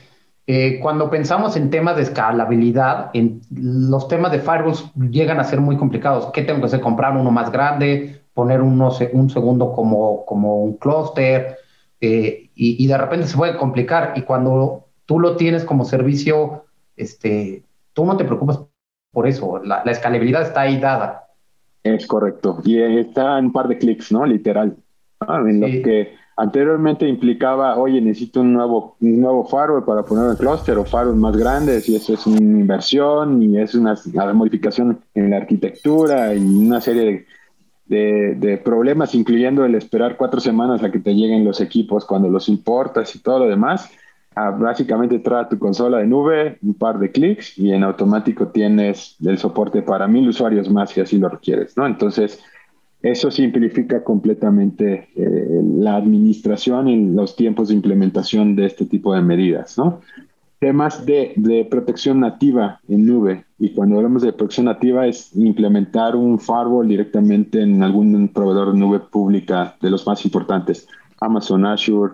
eh, 0.46 0.80
cuando 0.80 1.10
pensamos 1.10 1.58
en 1.58 1.72
temas 1.72 1.96
de 1.96 2.04
escalabilidad, 2.04 3.10
en 3.14 3.42
los 3.52 4.08
temas 4.08 4.32
de 4.32 4.40
firewalls 4.40 4.92
llegan 5.10 5.40
a 5.40 5.44
ser 5.44 5.60
muy 5.62 5.78
complicados. 5.78 6.30
¿Qué 6.32 6.44
tengo 6.44 6.60
que 6.60 6.68
hacer? 6.68 6.80
Comprar 6.80 7.18
uno 7.18 7.32
más 7.32 7.52
grande, 7.52 8.22
poner 8.34 8.62
uno, 8.62 8.92
un 9.14 9.30
segundo 9.30 9.74
como, 9.74 10.24
como 10.26 10.64
un 10.64 10.78
clúster 10.78 11.58
eh, 12.00 12.50
y, 12.56 12.84
y, 12.84 12.88
de 12.88 12.98
repente 12.98 13.28
se 13.28 13.38
puede 13.38 13.58
complicar. 13.58 14.14
Y 14.16 14.22
cuando 14.22 14.86
tú 15.06 15.20
lo 15.20 15.36
tienes 15.38 15.66
como 15.66 15.86
servicio, 15.86 16.66
este, 16.96 17.64
tú 17.94 18.06
no 18.06 18.16
te 18.16 18.26
preocupas 18.26 18.60
por 19.12 19.28
eso, 19.28 19.60
la, 19.64 19.82
la 19.84 19.92
escalabilidad 19.92 20.44
está 20.44 20.62
ahí 20.62 20.80
dada. 20.80 21.31
Es 21.84 22.06
correcto. 22.06 22.60
Y 22.64 22.80
está 22.80 23.40
en 23.40 23.46
un 23.46 23.52
par 23.54 23.68
de 23.68 23.78
clics, 23.78 24.12
¿no? 24.12 24.26
Literal. 24.26 24.76
En 25.28 25.60
lo 25.62 25.68
que 25.68 26.16
anteriormente 26.38 27.08
implicaba, 27.08 27.78
oye, 27.78 28.02
necesito 28.02 28.42
un 28.42 28.54
nuevo, 28.54 28.96
un 29.00 29.22
nuevo 29.22 29.46
firewall 29.46 29.86
para 29.86 30.04
poner 30.04 30.32
el 30.32 30.38
clúster 30.38 30.78
o 30.78 30.86
firewall 30.86 31.16
más 31.16 31.38
grandes 31.38 31.88
y 31.88 31.96
eso 31.96 32.14
es 32.14 32.26
una 32.26 32.40
inversión 32.40 33.44
y 33.44 33.60
es 33.60 33.76
una, 33.76 33.96
modificación 34.34 35.00
en 35.14 35.30
la 35.30 35.38
arquitectura 35.38 36.34
y 36.34 36.40
una 36.40 36.82
serie 36.82 37.28
de, 37.86 38.36
de, 38.36 38.58
problemas, 38.58 39.14
incluyendo 39.14 39.66
el 39.66 39.76
esperar 39.76 40.18
cuatro 40.18 40.40
semanas 40.40 40.84
a 40.84 40.92
que 40.92 41.00
te 41.00 41.14
lleguen 41.14 41.46
los 41.46 41.62
equipos 41.62 42.06
cuando 42.06 42.30
los 42.30 42.50
importas 42.50 43.16
y 43.16 43.20
todo 43.20 43.40
lo 43.40 43.48
demás. 43.48 43.92
Ah, 44.36 44.52
básicamente 44.52 45.20
trae 45.20 45.46
tu 45.50 45.60
consola 45.60 45.98
de 45.98 46.08
nube, 46.08 46.58
un 46.62 46.74
par 46.74 47.00
de 47.00 47.12
clics 47.12 47.58
y 47.58 47.72
en 47.74 47.84
automático 47.84 48.48
tienes 48.48 49.18
el 49.26 49.38
soporte 49.38 49.82
para 49.82 50.08
mil 50.08 50.30
usuarios 50.30 50.70
más 50.70 50.92
si 50.92 51.02
así 51.02 51.18
lo 51.18 51.28
requieres, 51.28 51.76
¿no? 51.76 51.86
Entonces, 51.86 52.40
eso 53.02 53.30
simplifica 53.30 54.04
completamente 54.06 55.10
eh, 55.18 55.62
la 55.76 55.98
administración 55.98 56.88
y 56.88 57.12
los 57.14 57.36
tiempos 57.36 57.68
de 57.68 57.74
implementación 57.74 58.56
de 58.56 58.68
este 58.68 58.86
tipo 58.86 59.14
de 59.14 59.22
medidas, 59.22 59.78
¿no? 59.78 60.00
Temas 60.60 61.06
de, 61.06 61.34
de, 61.36 61.66
protección 61.66 62.22
nativa 62.22 62.80
en 62.88 63.08
nube. 63.08 63.44
Y 63.58 63.74
cuando 63.74 63.98
hablamos 63.98 64.22
de 64.22 64.32
protección 64.32 64.68
nativa 64.68 65.08
es 65.08 65.36
implementar 65.36 66.16
un 66.16 66.40
firewall 66.40 66.88
directamente 66.88 67.62
en 67.62 67.84
algún 67.84 68.30
proveedor 68.30 68.72
de 68.72 68.80
nube 68.80 69.00
pública 69.00 69.76
de 69.82 69.90
los 69.90 70.06
más 70.06 70.24
importantes. 70.24 70.88
Amazon, 71.20 71.66
Azure, 71.66 72.14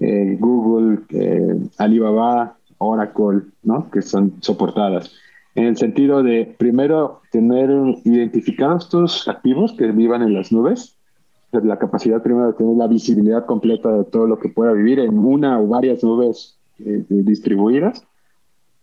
eh, 0.00 0.38
Google, 0.40 1.00
eh, 1.10 1.58
Alibaba, 1.76 2.56
Oracle, 2.78 3.42
¿no? 3.62 3.90
que 3.90 4.00
son 4.00 4.32
soportadas. 4.40 5.12
En 5.54 5.64
el 5.64 5.76
sentido 5.76 6.22
de, 6.22 6.54
primero, 6.58 7.20
tener 7.30 7.70
identificados 8.04 8.84
estos 8.84 9.28
activos 9.28 9.74
que 9.74 9.92
vivan 9.92 10.22
en 10.22 10.32
las 10.32 10.52
nubes, 10.52 10.96
la 11.52 11.78
capacidad 11.78 12.22
primero 12.22 12.46
de 12.46 12.52
tener 12.54 12.76
la 12.76 12.86
visibilidad 12.86 13.44
completa 13.44 13.92
de 13.92 14.04
todo 14.04 14.26
lo 14.26 14.38
que 14.38 14.48
pueda 14.48 14.72
vivir 14.72 15.00
en 15.00 15.18
una 15.18 15.60
o 15.60 15.66
varias 15.66 16.02
nubes 16.02 16.56
eh, 16.78 17.04
distribuidas 17.08 18.06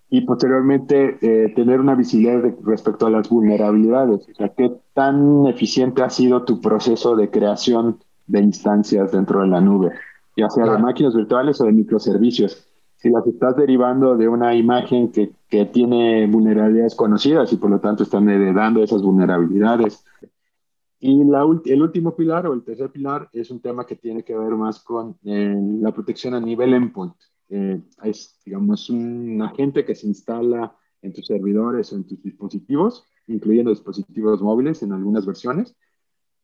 y 0.10 0.22
posteriormente 0.22 1.18
tener 1.54 1.82
una 1.82 1.94
visibilidad 1.94 2.42
respecto 2.64 3.08
a 3.08 3.10
las 3.10 3.28
vulnerabilidades, 3.28 4.26
o 4.30 4.34
sea, 4.36 4.50
qué 4.50 4.72
tan 4.94 5.48
eficiente 5.48 6.02
ha 6.02 6.10
sido 6.10 6.44
tu 6.44 6.62
proceso 6.62 7.18
de 7.18 7.30
creación 7.30 7.98
de 8.26 8.40
instancias 8.40 9.12
dentro 9.12 9.42
de 9.42 9.48
la 9.48 9.60
nube 9.60 9.92
ya 10.38 10.50
sea 10.50 10.72
de 10.72 10.78
máquinas 10.78 11.16
virtuales 11.16 11.60
o 11.60 11.66
de 11.66 11.74
microservicios. 11.74 12.66
Si 12.96 13.10
las 13.10 13.26
estás 13.28 13.56
derivando 13.58 14.16
de 14.16 14.28
una 14.28 14.56
imagen 14.56 15.12
que, 15.12 15.32
que 15.50 15.66
tiene 15.66 16.26
vulnerabilidades 16.28 16.96
conocidas 16.96 17.52
y 17.54 17.58
por 17.58 17.70
lo 17.70 17.80
tanto 17.80 18.04
están 18.04 18.30
heredando 18.30 18.82
esas 18.82 19.02
vulnerabilidades. 19.02 20.06
Y 21.00 21.24
la, 21.26 21.46
el 21.66 21.82
último 21.82 22.16
pilar 22.16 22.48
o 22.48 22.54
el 22.54 22.64
tercer 22.64 22.92
pilar 22.92 23.30
es 23.34 23.52
un 23.52 23.62
tema 23.62 23.86
que 23.86 23.96
tiene 23.96 24.24
que 24.24 24.36
ver 24.36 24.56
más 24.56 24.80
con 24.80 25.18
eh, 25.26 25.56
la 25.80 25.92
protección 25.92 26.34
a 26.34 26.40
nivel 26.40 26.74
endpoint. 26.74 27.14
Eh, 27.50 27.82
es, 28.04 28.40
digamos, 28.46 28.90
un 28.90 29.42
agente 29.42 29.86
que 29.86 29.96
se 29.96 30.08
instala 30.08 30.76
en 31.02 31.14
tus 31.14 31.28
servidores 31.28 31.94
o 31.94 31.96
en 31.96 32.06
tus 32.06 32.22
dispositivos, 32.24 33.06
incluyendo 33.28 33.70
dispositivos 33.70 34.42
móviles 34.42 34.82
en 34.82 34.92
algunas 34.92 35.26
versiones, 35.26 35.76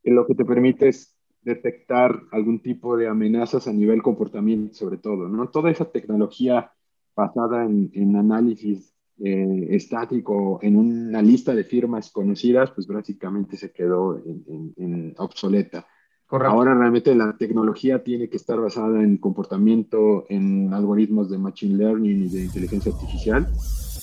lo 0.04 0.26
que 0.28 0.36
te 0.36 0.46
permite 0.46 0.90
es 0.90 1.13
detectar 1.44 2.24
algún 2.32 2.60
tipo 2.62 2.98
de 2.98 3.08
amenazas 3.08 3.68
a 3.68 3.74
nivel 3.74 4.02
comportamiento, 4.02 4.74
sobre 4.74 4.98
todo, 4.98 5.28
¿no? 5.28 5.50
Toda 5.50 5.72
esa 5.72 5.86
tecnología 5.86 6.72
basada 7.16 7.66
en, 7.66 8.16
análisis 8.16 8.94
eh, 9.24 9.68
estático, 9.70 10.60
en 10.62 10.76
una 10.76 11.22
lista 11.22 11.54
de 11.54 11.64
firmas 11.64 12.12
conocidas, 12.12 12.72
pues 12.72 12.88
básicamente 12.88 13.58
se 13.58 13.72
quedó 13.72 14.18
en, 14.18 15.14
obsoleta. 15.18 15.86
Ahora 16.30 16.74
realmente 16.74 17.14
la 17.14 17.38
tecnología 17.38 18.04
tiene 18.04 18.28
que 18.28 18.38
estar 18.38 18.60
basada 18.60 19.04
en 19.04 19.18
comportamiento, 19.18 20.26
en 20.30 20.74
algoritmos 20.74 21.30
de 21.30 21.38
machine 21.38 21.78
learning 21.78 22.24
y 22.24 22.30
de 22.30 22.44
inteligencia 22.46 22.92
artificial 22.92 23.48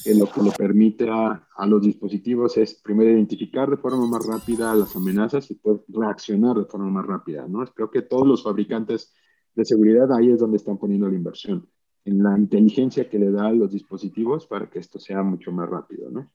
que 0.02 0.14
lo 0.14 0.26
que 0.26 0.42
le 0.42 0.50
permite 0.52 1.09
a, 1.11 1.47
los 1.66 1.83
dispositivos 1.83 2.57
es 2.57 2.75
primero 2.75 3.11
identificar 3.11 3.69
de 3.69 3.76
forma 3.76 4.07
más 4.07 4.26
rápida 4.26 4.75
las 4.75 4.97
amenazas 4.97 5.50
y 5.50 5.54
poder 5.54 5.83
reaccionar 5.88 6.57
de 6.57 6.64
forma 6.64 6.90
más 6.90 7.07
rápida, 7.07 7.47
¿no? 7.47 7.64
Creo 7.66 7.90
que 7.90 8.02
todos 8.02 8.26
los 8.26 8.42
fabricantes 8.42 9.12
de 9.54 9.64
seguridad 9.64 10.11
ahí 10.12 10.30
es 10.30 10.40
donde 10.40 10.57
están 10.57 10.78
poniendo 10.78 11.09
la 11.09 11.16
inversión, 11.16 11.69
en 12.04 12.23
la 12.23 12.38
inteligencia 12.38 13.09
que 13.09 13.19
le 13.19 13.30
da 13.30 13.49
a 13.49 13.52
los 13.52 13.73
dispositivos 13.73 14.47
para 14.47 14.71
que 14.71 14.78
esto 14.78 14.99
sea 14.99 15.23
mucho 15.23 15.52
más 15.52 15.69
rápido, 15.69 16.11
¿no? 16.11 16.30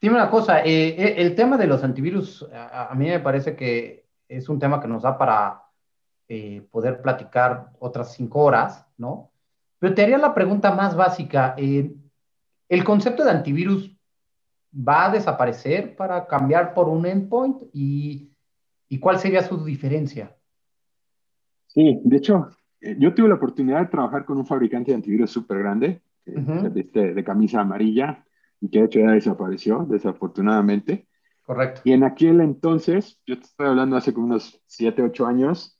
Dime 0.00 0.14
una 0.14 0.30
cosa, 0.30 0.64
eh, 0.64 0.88
eh, 0.88 1.14
el 1.18 1.34
tema 1.34 1.58
de 1.58 1.66
los 1.66 1.84
antivirus, 1.84 2.48
a, 2.52 2.94
mí 2.94 3.06
me 3.06 3.20
parece 3.20 3.54
que 3.54 4.06
es 4.28 4.48
un 4.48 4.58
tema 4.58 4.80
que 4.80 4.88
nos 4.88 5.02
da 5.02 5.18
para 5.18 5.64
eh, 6.26 6.66
poder 6.70 7.02
platicar 7.02 7.72
otras 7.80 8.14
cinco 8.14 8.40
horas, 8.40 8.86
¿no? 8.96 9.30
Pero 9.78 9.94
te 9.94 10.02
haría 10.02 10.16
la 10.16 10.34
pregunta 10.34 10.74
más 10.74 10.94
básica. 10.94 11.54
¿El 12.70 12.84
concepto 12.84 13.24
de 13.24 13.32
antivirus 13.32 13.98
va 14.72 15.06
a 15.06 15.10
desaparecer 15.10 15.96
para 15.96 16.28
cambiar 16.28 16.72
por 16.72 16.88
un 16.88 17.04
endpoint? 17.04 17.62
¿Y, 17.72 18.30
cuál 19.00 19.18
sería 19.18 19.42
su 19.42 19.64
diferencia? 19.64 20.36
Sí, 21.66 22.00
de 22.04 22.16
hecho, 22.16 22.48
eh, 22.80 22.94
yo 22.96 23.12
tuve 23.12 23.28
la 23.28 23.34
oportunidad 23.34 23.80
de 23.80 23.86
trabajar 23.86 24.24
con 24.24 24.38
un 24.38 24.46
fabricante 24.46 24.92
de 24.92 24.96
antivirus 24.96 25.32
súper 25.32 25.58
grande, 25.58 26.00
eh, 26.26 26.70
este, 26.76 27.12
de, 27.12 27.24
camisa 27.24 27.60
amarilla, 27.60 28.24
y 28.60 28.70
que 28.70 28.78
de 28.78 28.84
hecho 28.84 29.00
ya 29.00 29.10
desapareció, 29.10 29.84
desafortunadamente. 29.88 31.08
Correcto. 31.42 31.80
Y 31.82 31.90
en 31.90 32.04
aquel 32.04 32.40
entonces, 32.40 33.20
yo 33.26 33.36
te 33.36 33.46
estoy 33.46 33.66
hablando 33.66 33.96
hace 33.96 34.14
como 34.14 34.26
unos 34.26 34.62
7, 34.66 35.02
8 35.02 35.26
años, 35.26 35.76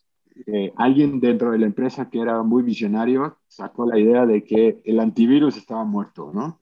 eh, 0.47 0.73
alguien 0.77 1.21
dentro 1.21 1.53
de 1.53 1.59
la 1.59 1.67
empresa 1.67 2.11
que 2.11 2.21
era 2.21 2.43
muy 2.43 2.65
visionario 2.65 3.39
sacó 3.47 3.87
la 3.87 3.99
idea 3.99 4.27
de 4.27 4.43
que 4.43 4.81
el 4.85 4.99
antivirus 4.99 5.57
estaba 5.57 5.85
muerto, 5.85 6.33
¿no? 6.35 6.60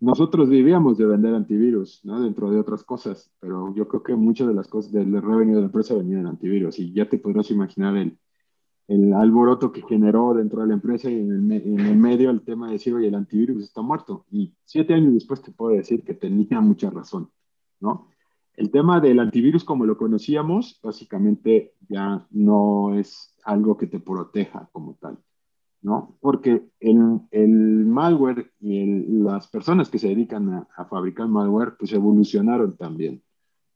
Nosotros 0.00 0.48
vivíamos 0.48 0.96
de 0.98 1.06
vender 1.06 1.34
antivirus, 1.34 2.00
¿no? 2.04 2.20
Dentro 2.20 2.50
de 2.50 2.58
otras 2.58 2.82
cosas, 2.84 3.30
pero 3.38 3.74
yo 3.74 3.86
creo 3.86 4.02
que 4.02 4.14
muchas 4.14 4.48
de 4.48 4.54
las 4.54 4.66
cosas 4.66 4.92
del 4.92 5.12
revenue 5.20 5.54
de 5.54 5.60
la 5.60 5.66
empresa 5.66 5.94
venían 5.94 6.24
de 6.24 6.30
antivirus 6.30 6.78
y 6.78 6.92
ya 6.92 7.08
te 7.08 7.18
podrás 7.18 7.50
imaginar 7.50 7.96
el, 7.96 8.18
el 8.88 9.12
alboroto 9.12 9.70
que 9.70 9.82
generó 9.82 10.34
dentro 10.34 10.62
de 10.62 10.68
la 10.68 10.74
empresa 10.74 11.10
y 11.10 11.14
en 11.14 11.52
el, 11.52 11.62
en 11.62 11.80
el 11.80 11.96
medio 11.96 12.30
el 12.30 12.42
tema 12.42 12.66
de 12.66 12.72
decir, 12.74 12.94
oye, 12.94 13.08
el 13.08 13.14
antivirus 13.14 13.62
está 13.62 13.82
muerto. 13.82 14.24
Y 14.30 14.54
siete 14.64 14.94
años 14.94 15.14
después 15.14 15.42
te 15.42 15.52
puedo 15.52 15.76
decir 15.76 16.02
que 16.02 16.14
tenía 16.14 16.60
mucha 16.60 16.90
razón, 16.90 17.30
¿no? 17.78 18.08
El 18.54 18.70
tema 18.70 19.00
del 19.00 19.20
antivirus 19.20 19.64
como 19.64 19.86
lo 19.86 19.96
conocíamos, 19.96 20.80
básicamente 20.82 21.74
ya 21.88 22.26
no 22.30 22.94
es 22.94 23.34
algo 23.44 23.76
que 23.76 23.86
te 23.86 24.00
proteja 24.00 24.68
como 24.72 24.94
tal. 25.00 25.18
¿No? 25.82 26.16
Porque 26.20 26.62
el, 26.80 27.20
el 27.30 27.50
malware 27.86 28.52
y 28.60 28.84
las 29.22 29.48
personas 29.48 29.88
que 29.88 29.98
se 29.98 30.08
dedican 30.08 30.66
a, 30.76 30.84
fabricar 30.86 31.28
malware, 31.28 31.76
pues 31.78 31.92
evolucionaron 31.92 32.76
también, 32.76 33.22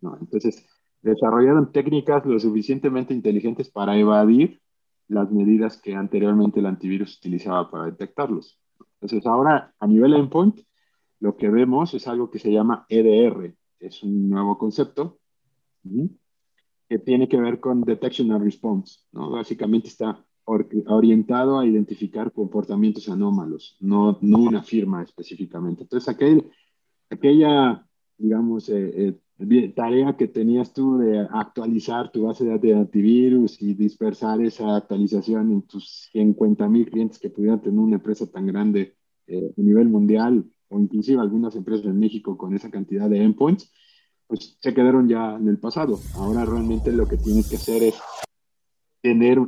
¿no? 0.00 0.16
Entonces, 0.20 0.66
desarrollaron 1.02 1.72
técnicas 1.72 2.24
lo 2.26 2.38
suficientemente 2.38 3.14
inteligentes 3.14 3.70
para 3.70 3.96
evadir 3.96 4.60
las 5.08 5.30
medidas 5.30 5.76
que 5.80 5.94
anteriormente 5.94 6.60
el 6.60 6.66
antivirus 6.66 7.18
utilizaba 7.18 7.70
para 7.70 7.86
detectarlos. 7.86 8.58
Entonces, 9.00 9.26
ahora 9.26 9.74
a 9.78 9.86
nivel 9.86 10.14
endpoint, 10.14 10.60
lo 11.20 11.36
que 11.36 11.48
vemos 11.50 11.94
es 11.94 12.08
algo 12.08 12.30
que 12.30 12.38
se 12.38 12.50
llama 12.50 12.86
EDR, 12.88 13.54
es 13.78 14.02
un 14.02 14.30
nuevo 14.30 14.56
concepto 14.58 15.18
que 16.88 16.98
tiene 16.98 17.28
que 17.28 17.38
ver 17.38 17.60
con 17.60 17.82
Detection 17.82 18.32
and 18.32 18.44
Response, 18.44 19.00
¿no? 19.12 19.30
Básicamente 19.30 19.88
está 19.88 20.23
orientado 20.44 21.58
a 21.58 21.66
identificar 21.66 22.32
comportamientos 22.32 23.08
anómalos, 23.08 23.76
no, 23.80 24.18
no 24.20 24.38
una 24.38 24.62
firma 24.62 25.02
específicamente. 25.02 25.82
Entonces, 25.82 26.08
aquel, 26.08 26.50
aquella, 27.10 27.86
digamos, 28.18 28.68
eh, 28.68 29.18
eh, 29.38 29.72
tarea 29.74 30.16
que 30.16 30.28
tenías 30.28 30.72
tú 30.72 30.98
de 30.98 31.26
actualizar 31.30 32.12
tu 32.12 32.24
base 32.24 32.44
de 32.44 32.50
datos 32.50 32.62
de 32.62 32.74
antivirus 32.74 33.60
y 33.60 33.74
dispersar 33.74 34.40
esa 34.42 34.76
actualización 34.76 35.50
en 35.50 35.62
tus 35.62 36.08
50 36.12 36.68
mil 36.68 36.88
clientes 36.88 37.18
que 37.18 37.30
pudieran 37.30 37.60
tener 37.60 37.78
una 37.78 37.96
empresa 37.96 38.30
tan 38.30 38.46
grande 38.46 38.96
eh, 39.26 39.52
a 39.56 39.60
nivel 39.60 39.88
mundial 39.88 40.44
o 40.68 40.78
inclusive 40.78 41.20
algunas 41.20 41.56
empresas 41.56 41.86
en 41.86 41.98
México 41.98 42.36
con 42.36 42.54
esa 42.54 42.70
cantidad 42.70 43.08
de 43.08 43.22
endpoints, 43.22 43.72
pues 44.26 44.56
se 44.60 44.74
quedaron 44.74 45.08
ya 45.08 45.36
en 45.36 45.48
el 45.48 45.58
pasado. 45.58 45.98
Ahora 46.16 46.44
realmente 46.44 46.92
lo 46.92 47.06
que 47.06 47.16
tienes 47.16 47.48
que 47.48 47.56
hacer 47.56 47.82
es 47.82 47.94
tener 49.02 49.38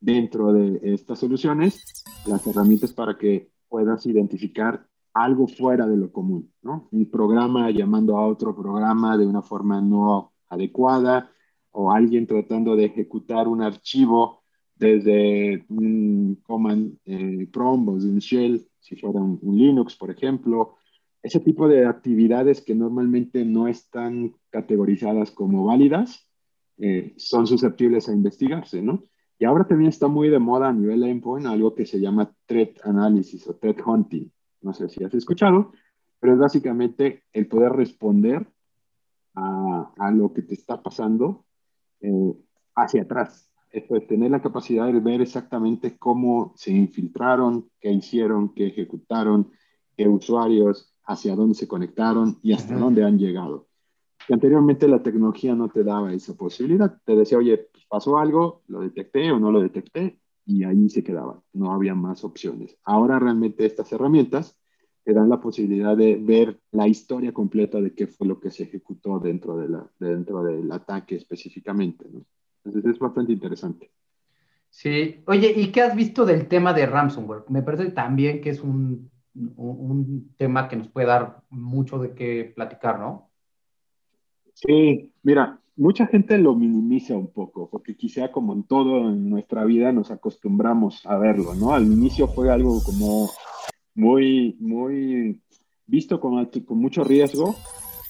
dentro 0.00 0.52
de 0.52 0.80
estas 0.94 1.18
soluciones 1.18 2.04
las 2.26 2.46
herramientas 2.46 2.92
para 2.92 3.16
que 3.16 3.50
puedas 3.68 4.06
identificar 4.06 4.86
algo 5.12 5.46
fuera 5.46 5.86
de 5.86 5.96
lo 5.96 6.12
común, 6.12 6.52
¿no? 6.62 6.88
Un 6.92 7.10
programa 7.10 7.70
llamando 7.70 8.16
a 8.16 8.26
otro 8.26 8.54
programa 8.54 9.16
de 9.16 9.26
una 9.26 9.42
forma 9.42 9.80
no 9.80 10.32
adecuada 10.48 11.30
o 11.72 11.92
alguien 11.92 12.26
tratando 12.26 12.76
de 12.76 12.86
ejecutar 12.86 13.48
un 13.48 13.62
archivo 13.62 14.42
desde 14.74 15.64
un 15.68 16.40
command 16.42 16.96
eh, 17.04 17.46
prompt 17.52 17.88
o 17.88 17.92
un 17.92 18.18
shell, 18.18 18.66
si 18.80 18.96
fuera 18.96 19.20
un, 19.20 19.38
Linux, 19.42 19.94
por 19.96 20.10
ejemplo, 20.10 20.76
ese 21.22 21.38
tipo 21.40 21.68
de 21.68 21.86
actividades 21.86 22.62
que 22.62 22.74
normalmente 22.74 23.44
no 23.44 23.68
están 23.68 24.34
categorizadas 24.48 25.30
como 25.32 25.66
válidas 25.66 26.26
eh, 26.78 27.12
son 27.18 27.46
susceptibles 27.46 28.08
a 28.08 28.12
investigarse, 28.12 28.80
¿no? 28.80 29.04
Y 29.40 29.46
ahora 29.46 29.66
también 29.66 29.88
está 29.88 30.06
muy 30.06 30.28
de 30.28 30.38
moda 30.38 30.68
a 30.68 30.72
nivel 30.72 31.02
endpoint 31.02 31.46
algo 31.46 31.74
que 31.74 31.86
se 31.86 31.98
llama 31.98 32.30
threat 32.44 32.76
analysis 32.84 33.48
o 33.48 33.56
threat 33.56 33.80
hunting. 33.84 34.30
No 34.60 34.74
sé 34.74 34.90
si 34.90 35.02
has 35.02 35.14
escuchado, 35.14 35.72
pero 36.20 36.34
es 36.34 36.38
básicamente 36.38 37.24
el 37.32 37.48
poder 37.48 37.72
responder 37.72 38.46
a, 39.34 39.94
a 39.96 40.10
lo 40.10 40.34
que 40.34 40.42
te 40.42 40.52
está 40.52 40.82
pasando 40.82 41.46
eh, 42.02 42.34
hacia 42.74 43.00
atrás. 43.00 43.50
Esto 43.70 43.96
es 43.96 44.06
tener 44.06 44.30
la 44.30 44.42
capacidad 44.42 44.92
de 44.92 45.00
ver 45.00 45.22
exactamente 45.22 45.96
cómo 45.96 46.52
se 46.54 46.72
infiltraron, 46.72 47.70
qué 47.80 47.90
hicieron, 47.90 48.52
qué 48.52 48.66
ejecutaron, 48.66 49.50
qué 49.96 50.06
usuarios, 50.06 50.94
hacia 51.04 51.34
dónde 51.34 51.54
se 51.54 51.66
conectaron 51.66 52.38
y 52.42 52.52
hasta 52.52 52.76
dónde 52.76 53.04
han 53.04 53.18
llegado. 53.18 53.69
Y 54.30 54.32
anteriormente 54.32 54.86
la 54.86 55.02
tecnología 55.02 55.56
no 55.56 55.68
te 55.68 55.82
daba 55.82 56.12
esa 56.12 56.34
posibilidad. 56.34 56.96
Te 57.04 57.16
decía, 57.16 57.36
oye, 57.36 57.66
pues, 57.72 57.84
pasó 57.86 58.16
algo, 58.16 58.62
lo 58.68 58.78
detecté 58.78 59.32
o 59.32 59.40
no 59.40 59.50
lo 59.50 59.60
detecté, 59.60 60.20
y 60.46 60.62
ahí 60.62 60.88
se 60.88 61.02
quedaba. 61.02 61.42
No 61.52 61.72
había 61.72 61.96
más 61.96 62.22
opciones. 62.22 62.78
Ahora 62.84 63.18
realmente 63.18 63.66
estas 63.66 63.90
herramientas 63.92 64.56
te 65.02 65.14
dan 65.14 65.28
la 65.28 65.40
posibilidad 65.40 65.96
de 65.96 66.14
ver 66.14 66.60
la 66.70 66.86
historia 66.86 67.32
completa 67.32 67.80
de 67.80 67.92
qué 67.92 68.06
fue 68.06 68.28
lo 68.28 68.38
que 68.38 68.52
se 68.52 68.62
ejecutó 68.62 69.18
dentro, 69.18 69.56
de 69.56 69.68
la, 69.68 69.90
dentro 69.98 70.44
del 70.44 70.70
ataque 70.70 71.16
específicamente. 71.16 72.06
Entonces 72.62 72.88
es 72.88 73.00
bastante 73.00 73.32
interesante. 73.32 73.90
Sí, 74.68 75.24
oye, 75.26 75.52
¿y 75.56 75.72
qué 75.72 75.82
has 75.82 75.96
visto 75.96 76.24
del 76.24 76.46
tema 76.46 76.72
de 76.72 76.86
ransomware? 76.86 77.46
Me 77.48 77.62
parece 77.62 77.90
también 77.90 78.40
que 78.40 78.50
es 78.50 78.60
un, 78.60 79.10
un 79.56 80.32
tema 80.36 80.68
que 80.68 80.76
nos 80.76 80.86
puede 80.86 81.08
dar 81.08 81.42
mucho 81.50 81.98
de 81.98 82.14
qué 82.14 82.52
platicar, 82.54 83.00
¿no? 83.00 83.29
Sí, 84.62 85.10
mira, 85.22 85.58
mucha 85.76 86.06
gente 86.06 86.36
lo 86.36 86.54
minimiza 86.54 87.16
un 87.16 87.32
poco, 87.32 87.70
porque 87.70 87.96
quizá 87.96 88.30
como 88.30 88.52
en 88.52 88.64
todo 88.64 89.08
en 89.08 89.30
nuestra 89.30 89.64
vida 89.64 89.92
nos 89.92 90.10
acostumbramos 90.10 91.06
a 91.06 91.16
verlo, 91.16 91.54
¿no? 91.54 91.72
Al 91.72 91.86
inicio 91.86 92.28
fue 92.28 92.52
algo 92.52 92.82
como 92.84 93.30
muy, 93.94 94.56
muy 94.60 95.40
visto 95.86 96.20
con, 96.20 96.44
con 96.66 96.78
mucho 96.78 97.04
riesgo 97.04 97.56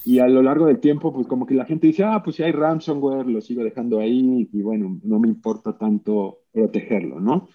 y 0.04 0.18
a 0.18 0.26
lo 0.26 0.42
largo 0.42 0.66
del 0.66 0.80
tiempo, 0.80 1.12
pues 1.12 1.28
como 1.28 1.46
que 1.46 1.54
la 1.54 1.66
gente 1.66 1.86
dice, 1.86 2.02
ah, 2.02 2.22
pues 2.24 2.36
si 2.36 2.42
hay 2.42 2.50
ransomware, 2.50 3.26
lo 3.26 3.40
sigo 3.40 3.62
dejando 3.62 4.00
ahí 4.00 4.48
y 4.52 4.62
bueno, 4.62 4.98
no 5.04 5.20
me 5.20 5.28
importa 5.28 5.78
tanto 5.78 6.40
protegerlo, 6.52 7.20
¿no? 7.20 7.48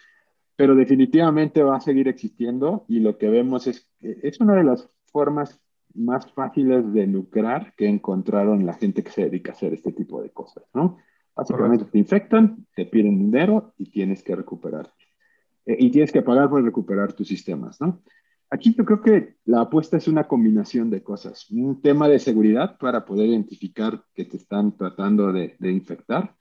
Pero 0.56 0.75
definitivamente 0.75 1.64
va 1.64 1.75
a 1.75 1.82
seguir 1.82 2.08
existiendo 2.08 2.86
y 2.88 3.02
lo 3.02 3.18
que 3.18 3.28
vemos 3.28 3.68
es 3.68 3.90
que 4.00 4.20
es 4.24 4.40
una 4.40 4.56
de 4.56 4.64
las 4.64 4.90
formas 5.12 5.60
más 5.96 6.32
fáciles 6.34 6.92
de 6.94 7.08
lucrar 7.08 7.74
que 7.75 7.88
encontraron 7.88 8.66
la 8.66 8.74
gente 8.74 9.04
que 9.04 9.12
se 9.12 9.24
dedica 9.24 9.52
a 9.52 9.56
hacer 9.56 9.74
este 9.74 9.92
tipo 9.92 10.22
de 10.22 10.30
cosas, 10.30 10.64
¿no? 10.74 10.98
Básicamente 11.36 11.86
te 11.86 11.98
infectan, 11.98 12.66
te 12.75 12.86
piden 12.86 13.20
dinero 13.20 13.74
y 13.78 13.90
tienes 13.90 14.24
que 14.24 14.36
recuperar. 14.36 14.92
Eh, 15.66 15.75
y 15.80 15.92
tienes 15.92 16.12
que 16.12 16.22
pagar 16.22 16.50
por 16.50 16.64
recuperar 16.64 17.14
tus 17.14 17.28
sistemas, 17.28 17.82
¿no? 17.82 18.02
Aquí 18.50 18.74
yo 18.74 18.86
creo 18.86 19.02
que 19.02 19.36
la 19.46 19.62
apuesta 19.62 19.98
es 19.98 20.08
una 20.08 20.28
combinación 20.28 20.90
de 20.90 21.04
cosas. 21.04 21.50
Un 21.50 21.82
tema 21.82 22.08
de 22.08 22.20
seguridad 22.20 22.78
para 22.78 23.04
poder 23.04 23.28
identificar 23.28 24.04
que 24.14 24.24
te 24.25 24.38
están 24.38 24.78
tratando 24.78 25.34
de, 25.34 25.58
infectar, 25.62 26.36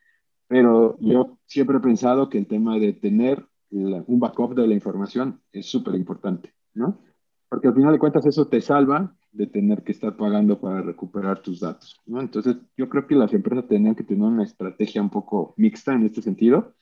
pero 0.47 0.97
yo 1.01 1.39
siempre 1.47 1.79
he 1.79 1.81
pensado 1.81 2.29
que 2.29 2.39
el 2.39 2.47
tema 2.47 2.79
de 2.79 2.93
tener 2.93 3.45
un 3.71 4.21
backup 4.21 4.55
de 4.55 4.69
la 4.69 4.75
información 4.75 5.41
es 5.51 5.67
súper 5.67 5.95
importante, 5.95 6.53
¿no? 6.75 7.01
Porque 7.49 7.69
al 7.69 7.75
final 7.75 7.93
de 7.93 7.99
cuentas 7.99 8.27
eso 8.27 8.47
te 8.47 8.61
salva 8.61 9.17
de 9.35 9.47
tener 9.47 9.83
que 9.83 9.93
estar 9.93 10.17
pagando 10.17 10.61
para 10.61 10.81
recuperar 10.81 11.41
tus 11.41 11.61
datos, 11.61 12.01
¿no? 12.07 12.21
Entonces 12.21 12.57
yo 12.77 12.89
creo 12.89 13.07
que 13.07 13.17
las 13.17 13.33
empresas 13.35 13.67
tenían 13.67 13.95
que 13.95 14.05
tener 14.05 14.23
una 14.23 14.45
estrategia 14.45 15.03
un 15.03 15.11
poco 15.11 15.55
mixta 15.57 15.93
en 15.93 16.05
este 16.05 16.23
sentido 16.23 16.73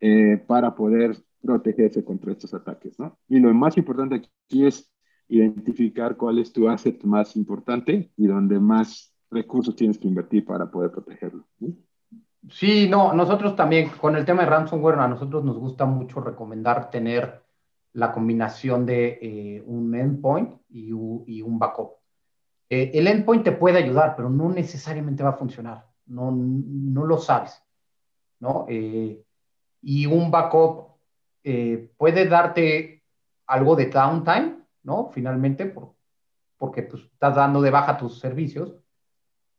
eh, 0.00 0.42
para 0.46 0.74
poder 0.74 1.16
protegerse 1.40 2.04
contra 2.04 2.32
estos 2.32 2.52
ataques, 2.54 2.98
¿no? 2.98 3.16
Y 3.28 3.38
lo 3.38 3.54
más 3.54 3.76
importante 3.76 4.16
aquí 4.16 4.66
es 4.66 4.92
identificar 5.28 6.16
cuál 6.16 6.38
es 6.38 6.52
tu 6.52 6.68
asset 6.68 7.02
más 7.04 7.36
importante 7.36 8.10
y 8.16 8.26
donde 8.26 8.58
más 8.58 9.14
recursos 9.30 9.76
tienes 9.76 9.98
que 9.98 10.08
invertir 10.08 10.44
para 10.44 10.70
poder 10.70 10.90
protegerlo. 10.90 11.44
Sí, 12.50 12.88
no, 12.88 13.12
nosotros 13.12 13.54
también 13.54 13.90
con 14.00 14.16
el 14.16 14.24
tema 14.24 14.42
de 14.42 14.50
ransomware, 14.50 14.98
a 14.98 15.08
nosotros 15.08 15.44
nos 15.44 15.58
gusta 15.58 15.84
mucho 15.84 16.20
recomendar 16.20 16.90
tener 16.90 17.45
la 17.96 18.12
combinación 18.12 18.84
de 18.84 19.18
eh, 19.22 19.62
un 19.66 19.94
endpoint 19.94 20.60
y, 20.68 20.92
un 20.92 21.58
backup. 21.58 21.94
Eh, 22.68 22.90
el 22.92 23.06
endpoint 23.06 23.42
te 23.42 23.52
puede 23.52 23.78
ayudar, 23.78 24.14
pero 24.14 24.28
no 24.28 24.50
necesariamente 24.50 25.22
va 25.22 25.30
a 25.30 25.38
funcionar. 25.38 25.86
No, 26.04 26.30
no 26.30 27.04
lo 27.06 27.16
sabes, 27.16 27.62
¿no? 28.38 28.66
Eh, 28.68 29.24
y 29.80 30.06
un 30.06 30.30
backup 30.30 30.94
puede 31.96 32.26
darte 32.26 33.04
algo 33.46 33.76
de 33.76 33.86
downtime, 33.86 34.58
¿no? 34.82 35.10
Finalmente, 35.12 35.64
por, 35.66 35.94
porque 36.58 36.82
pues, 36.82 37.04
estás 37.04 37.36
dando 37.36 37.62
de 37.62 37.70
baja 37.70 37.96
tus 37.96 38.18
servicios, 38.18 38.74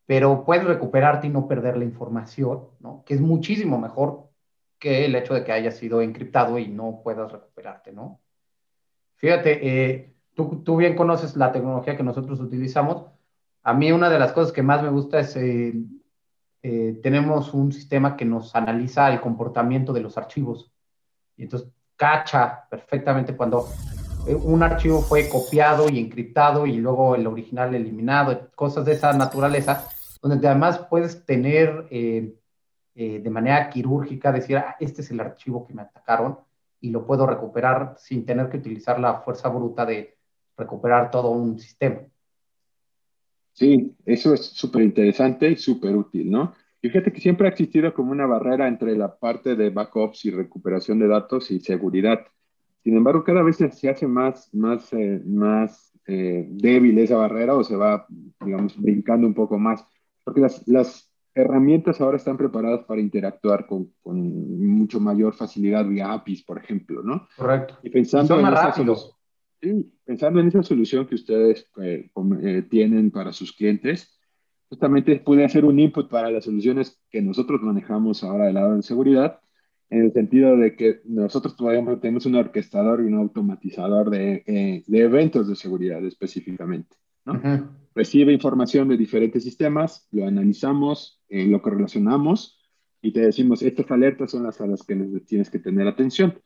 pero 0.06 0.44
puedes 0.46 0.66
recuperarte 0.66 1.28
y 1.28 1.30
no 1.32 1.48
perder 1.48 1.78
la 1.78 1.86
información, 1.86 2.68
¿no? 2.82 3.04
Que 3.06 3.16
es 3.16 3.22
muchísimo 3.22 3.80
mejor 3.80 4.30
que 4.78 5.06
el 5.06 5.16
hecho 5.16 5.34
de 5.34 5.44
que 5.44 5.54
haya 5.54 5.72
sido 5.72 6.02
encriptado 6.02 6.60
y 6.60 6.68
no 6.68 7.02
puedas 7.04 7.32
recuperarte, 7.32 7.94
¿no? 7.94 8.22
Fíjate, 9.18 9.60
eh, 9.62 10.14
tú, 10.34 10.78
bien 10.78 10.96
conoces 10.96 11.36
la 11.36 11.52
tecnología 11.52 11.98
que 11.98 12.04
nosotros 12.04 12.40
utilizamos. 12.40 13.06
A 13.64 13.74
mí 13.74 13.92
una 13.92 14.10
de 14.10 14.20
las 14.20 14.32
cosas 14.32 14.54
que 14.54 14.64
más 14.64 14.82
me 14.82 14.90
gusta 14.90 15.20
es, 15.20 15.36
eh, 15.36 15.74
tenemos 17.04 17.54
un 17.54 17.72
sistema 17.72 18.16
que 18.16 18.26
nos 18.26 18.56
analiza 18.56 19.12
el 19.12 19.22
comportamiento 19.22 19.94
de 19.94 20.02
los 20.02 20.18
archivos. 20.18 20.72
Y 21.36 21.44
entonces 21.44 21.70
cacha 21.96 22.68
perfectamente 22.70 23.36
cuando 23.36 23.68
eh, 24.28 24.36
un 24.36 24.62
archivo 24.62 25.02
fue 25.02 25.30
copiado 25.30 25.90
y 25.90 26.00
encriptado 26.00 26.66
y 26.66 26.78
luego 26.78 27.16
el 27.16 27.26
original 27.28 27.74
eliminado, 27.74 28.50
cosas 28.56 28.86
de 28.86 28.94
esa 28.94 29.14
naturaleza, 29.14 29.88
donde 30.22 30.48
además 30.48 30.80
puedes 30.90 31.26
tener 31.26 31.88
eh, 31.90 32.34
eh, 32.96 33.20
de 33.20 33.30
manera 33.30 33.70
quirúrgica, 33.70 34.32
decir, 34.32 34.58
ah, 34.58 34.76
este 34.80 35.02
es 35.02 35.12
el 35.12 35.20
archivo 35.20 35.66
que 35.66 35.74
me 35.74 35.82
atacaron 35.82 36.40
y 36.80 36.92
lo 36.92 37.06
puedo 37.06 37.26
recuperar 37.26 37.96
sin 37.98 38.26
tener 38.26 38.50
que 38.50 38.58
utilizar 38.58 39.00
la 39.00 39.22
fuerza 39.22 39.50
bruta 39.50 39.86
de 39.86 40.16
recuperar 40.56 41.12
todo 41.12 41.32
un 41.32 41.60
sistema. 41.60 42.02
Sí, 43.54 43.96
eso 44.06 44.34
es 44.34 44.46
súper 44.46 44.84
interesante 44.84 45.50
y 45.50 45.56
súper 45.56 45.96
útil, 45.96 46.30
¿no? 46.30 46.54
Fíjate 46.80 47.12
que 47.12 47.22
siempre 47.22 47.48
ha 47.48 47.50
existido 47.50 47.94
como 47.94 48.12
una 48.12 48.28
barrera 48.28 48.68
entre 48.68 48.96
la 48.96 49.18
parte 49.18 49.56
de 49.56 49.72
backups 49.72 50.26
y 50.26 50.32
recuperación 50.32 51.00
de 51.00 51.08
datos 51.08 51.50
y 51.50 51.60
seguridad. 51.60 52.20
Sin 52.84 52.96
embargo, 52.96 53.24
cada 53.24 53.42
vez 53.42 53.58
se 53.58 53.90
hace 53.90 54.08
más, 54.08 54.54
más, 54.54 54.94
eh, 54.94 55.22
más 55.26 55.92
eh, 56.06 56.46
débil 56.50 57.00
esa 57.00 57.18
barrera 57.18 57.56
o 57.56 57.64
se 57.64 57.76
va, 57.76 58.06
digamos, 58.40 58.80
brincando 58.80 59.26
un 59.26 59.34
poco 59.34 59.58
más. 59.58 59.84
Porque 60.24 60.40
las, 60.40 60.68
las 60.68 61.07
herramientas 61.42 62.02
ahora 62.02 62.18
están 62.18 62.38
preparadas 62.38 62.86
para 62.86 63.02
interactuar 63.02 63.66
con, 63.66 63.94
con, 64.02 64.68
mucho 64.68 65.00
mayor 65.00 65.34
facilidad 65.34 65.86
vía 65.86 66.12
APIs, 66.12 66.44
por 66.44 66.58
ejemplo, 66.58 67.04
¿no? 67.04 67.28
Correcto. 67.36 67.78
Y 67.84 67.90
pensando, 67.90 68.40
en 68.40 68.48
esa, 68.48 68.74
sí, 69.62 69.94
pensando 70.06 70.40
en 70.40 70.48
esa 70.48 70.64
solución 70.64 71.06
que 71.08 71.16
ustedes 71.16 71.70
eh, 71.82 72.10
tienen 72.70 73.12
para 73.12 73.34
sus 73.34 73.54
clientes, 73.54 74.20
justamente 74.70 75.20
puede 75.20 75.48
ser 75.50 75.66
un 75.66 75.80
input 75.80 76.10
para 76.10 76.32
las 76.32 76.46
soluciones 76.46 77.02
que 77.10 77.22
nosotros 77.22 77.62
manejamos 77.62 78.24
ahora 78.24 78.46
del 78.46 78.56
lado 78.56 78.76
de 78.76 78.82
seguridad, 78.82 79.40
en 79.90 80.04
el 80.04 80.14
sentido 80.14 80.58
de 80.58 80.76
que 80.76 81.02
nosotros 81.06 81.56
todavía 81.56 81.84
tenemos 82.00 82.26
un 82.26 82.36
orquestador 82.36 83.02
y 83.02 83.06
un 83.06 83.16
automatizador 83.16 84.10
de, 84.10 84.44
eh, 84.46 84.84
de 84.86 85.00
eventos 85.00 85.48
de 85.48 85.56
seguridad 85.56 86.04
específicamente. 86.06 86.96
¿No? 87.28 87.78
Recibe 87.94 88.32
información 88.32 88.88
de 88.90 88.98
diferentes 88.98 89.44
sistemas, 89.44 90.08
lo 90.12 90.26
analizamos, 90.26 91.22
eh, 91.30 91.46
lo 91.46 91.62
correlacionamos 91.62 92.60
y 93.02 93.12
te 93.12 93.22
decimos, 93.22 93.62
estas 93.62 93.90
alertas 93.92 94.32
son 94.32 94.44
las 94.44 94.62
a 94.62 94.68
las 94.68 94.84
que 94.84 94.96
tienes 95.26 95.50
que 95.50 95.60
tener 95.60 95.88
atención. 95.88 96.40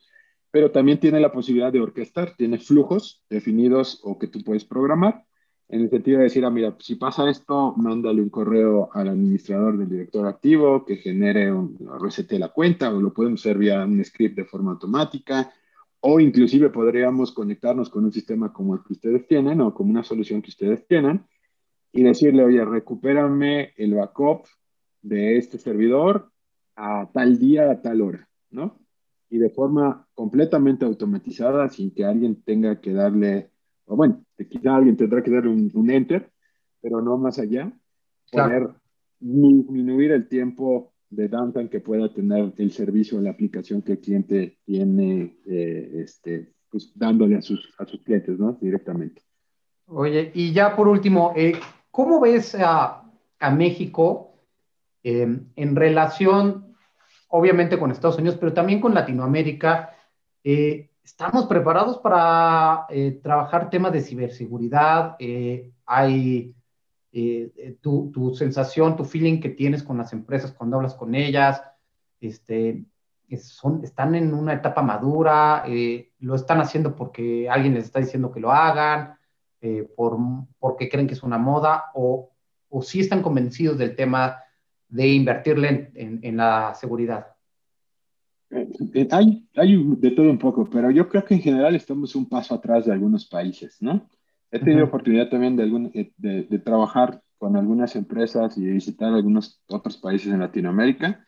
Pero 0.50 0.70
también 0.70 1.00
tiene 1.00 1.20
la 1.20 1.32
posibilidad 1.32 1.72
de 1.72 1.80
orquestar, 1.80 2.34
tiene 2.36 2.58
flujos 2.58 3.24
definidos 3.30 4.00
o 4.02 4.18
que 4.18 4.28
tú 4.28 4.42
puedes 4.44 4.64
programar 4.64 5.24
en 5.72 5.80
el 5.80 5.90
sentido 5.90 6.18
de 6.18 6.24
decir, 6.24 6.44
ah, 6.44 6.50
mira, 6.50 6.76
si 6.80 6.96
pasa 6.96 7.30
esto, 7.30 7.74
mándale 7.78 8.20
un 8.20 8.28
correo 8.28 8.90
al 8.92 9.08
administrador 9.08 9.78
del 9.78 9.88
director 9.88 10.26
activo 10.26 10.84
que 10.84 10.96
genere 10.96 11.50
un 11.50 11.78
resete 11.98 12.38
la 12.38 12.50
cuenta 12.50 12.94
o 12.94 13.00
lo 13.00 13.14
podemos 13.14 13.40
hacer 13.40 13.56
vía 13.56 13.82
un 13.82 14.04
script 14.04 14.36
de 14.36 14.44
forma 14.44 14.72
automática 14.72 15.50
o 16.04 16.20
inclusive 16.20 16.70
podríamos 16.70 17.32
conectarnos 17.32 17.88
con 17.88 18.04
un 18.04 18.12
sistema 18.12 18.52
como 18.52 18.74
el 18.74 18.82
que 18.82 18.92
ustedes 18.92 19.26
tienen 19.26 19.60
o 19.60 19.72
como 19.72 19.90
una 19.90 20.02
solución 20.02 20.42
que 20.42 20.50
ustedes 20.50 20.86
tienen 20.86 21.24
y 21.92 22.02
decirle, 22.02 22.44
oye, 22.44 22.64
recupérame 22.64 23.72
el 23.76 23.94
backup 23.94 24.46
de 25.00 25.38
este 25.38 25.58
servidor 25.58 26.30
a 26.76 27.08
tal 27.12 27.38
día, 27.38 27.70
a 27.70 27.80
tal 27.82 28.00
hora, 28.00 28.28
¿no? 28.50 28.78
Y 29.30 29.38
de 29.38 29.50
forma 29.50 30.06
completamente 30.14 30.84
automatizada, 30.84 31.68
sin 31.68 31.92
que 31.92 32.04
alguien 32.04 32.42
tenga 32.42 32.80
que 32.80 32.92
darle 32.92 33.52
o 33.86 33.96
bueno, 33.96 34.24
quizá 34.48 34.76
alguien 34.76 34.96
tendrá 34.96 35.22
que 35.22 35.30
dar 35.30 35.46
un, 35.46 35.90
enter, 35.90 36.30
pero 36.80 37.00
no 37.00 37.18
más 37.18 37.38
allá, 37.38 37.72
poder 38.30 38.70
disminuir 39.20 40.12
el 40.12 40.28
tiempo 40.28 40.91
de 41.12 41.28
downtime 41.28 41.68
que 41.68 41.80
pueda 41.80 42.12
tener 42.12 42.52
el 42.56 42.72
servicio 42.72 43.18
o 43.18 43.20
la 43.20 43.30
aplicación 43.30 43.82
que 43.82 43.92
el 43.92 43.98
cliente 44.00 44.58
tiene 44.64 45.36
eh, 45.46 46.02
este, 46.02 46.54
pues, 46.70 46.90
dándole 46.94 47.36
a 47.36 47.42
sus, 47.42 47.72
a 47.78 47.84
sus 47.84 48.00
clientes, 48.02 48.38
¿no? 48.38 48.56
Directamente. 48.60 49.22
Oye, 49.86 50.32
y 50.34 50.52
ya 50.52 50.74
por 50.74 50.88
último, 50.88 51.34
eh, 51.36 51.52
¿cómo 51.90 52.18
ves 52.18 52.54
a, 52.54 53.04
a 53.38 53.50
México 53.50 54.34
eh, 55.04 55.38
en 55.54 55.76
relación, 55.76 56.74
obviamente, 57.28 57.78
con 57.78 57.90
Estados 57.90 58.18
Unidos, 58.18 58.38
pero 58.40 58.54
también 58.54 58.80
con 58.80 58.94
Latinoamérica? 58.94 59.94
Eh, 60.42 60.88
¿Estamos 61.04 61.46
preparados 61.46 61.98
para 61.98 62.86
trabajar 63.22 63.68
temas 63.70 63.92
de 63.92 64.02
ciberseguridad? 64.02 65.16
¿Hay 65.84 66.54
tu, 67.80 68.10
tu, 68.10 68.34
sensación, 68.34 68.96
tu 68.96 69.04
feeling 69.04 69.40
que 69.40 69.50
tienes 69.50 69.82
con 69.82 69.98
las 69.98 70.12
empresas 70.12 70.52
cuando 70.52 70.76
hablas 70.76 70.94
con 70.94 71.14
ellas? 71.14 71.62
Este, 72.20 72.86
son, 73.38 73.82
están 73.84 74.14
en 74.14 74.34
una 74.34 74.54
etapa 74.54 74.82
madura, 74.82 75.64
eh, 75.66 76.12
lo 76.20 76.34
están 76.34 76.60
haciendo 76.60 76.94
porque 76.94 77.48
alguien 77.48 77.74
les 77.74 77.84
está 77.84 78.00
diciendo 78.00 78.32
que 78.32 78.40
lo 78.40 78.52
hagan, 78.52 79.14
eh, 79.60 79.88
por, 79.96 80.18
porque 80.58 80.88
creen 80.88 81.06
que 81.06 81.14
es 81.14 81.22
una 81.22 81.38
moda, 81.38 81.84
o, 81.94 82.30
o 82.68 82.82
sí 82.82 83.00
están 83.00 83.22
convencidos 83.22 83.78
del 83.78 83.96
tema 83.96 84.38
de 84.88 85.08
invertirle 85.08 85.90
en, 85.94 86.20
en, 86.22 86.36
la 86.36 86.74
seguridad. 86.74 87.28
Eh, 88.50 89.08
hay, 89.10 89.48
hay 89.56 89.84
de 89.96 90.10
todo 90.10 90.30
un 90.30 90.38
poco, 90.38 90.68
pero 90.68 90.90
yo 90.90 91.08
creo 91.08 91.24
que 91.24 91.34
en 91.34 91.40
general 91.40 91.74
estamos 91.74 92.14
un 92.14 92.28
paso 92.28 92.54
atrás 92.54 92.84
de 92.84 92.92
algunos 92.92 93.24
países, 93.26 93.80
¿no? 93.80 94.06
He 94.52 94.58
tenido 94.58 94.84
oportunidad 94.84 95.28
también 95.28 95.56
de, 95.56 95.62
algún, 95.62 95.90
de, 95.92 96.46
de, 96.48 96.58
trabajar 96.58 97.20
con 97.38 97.56
algunas 97.56 97.96
empresas 97.96 98.56
y 98.58 98.66
visitar 98.66 99.12
algunos 99.12 99.62
otros 99.66 99.96
países 99.96 100.32
en 100.32 100.40
Latinoamérica 100.40 101.26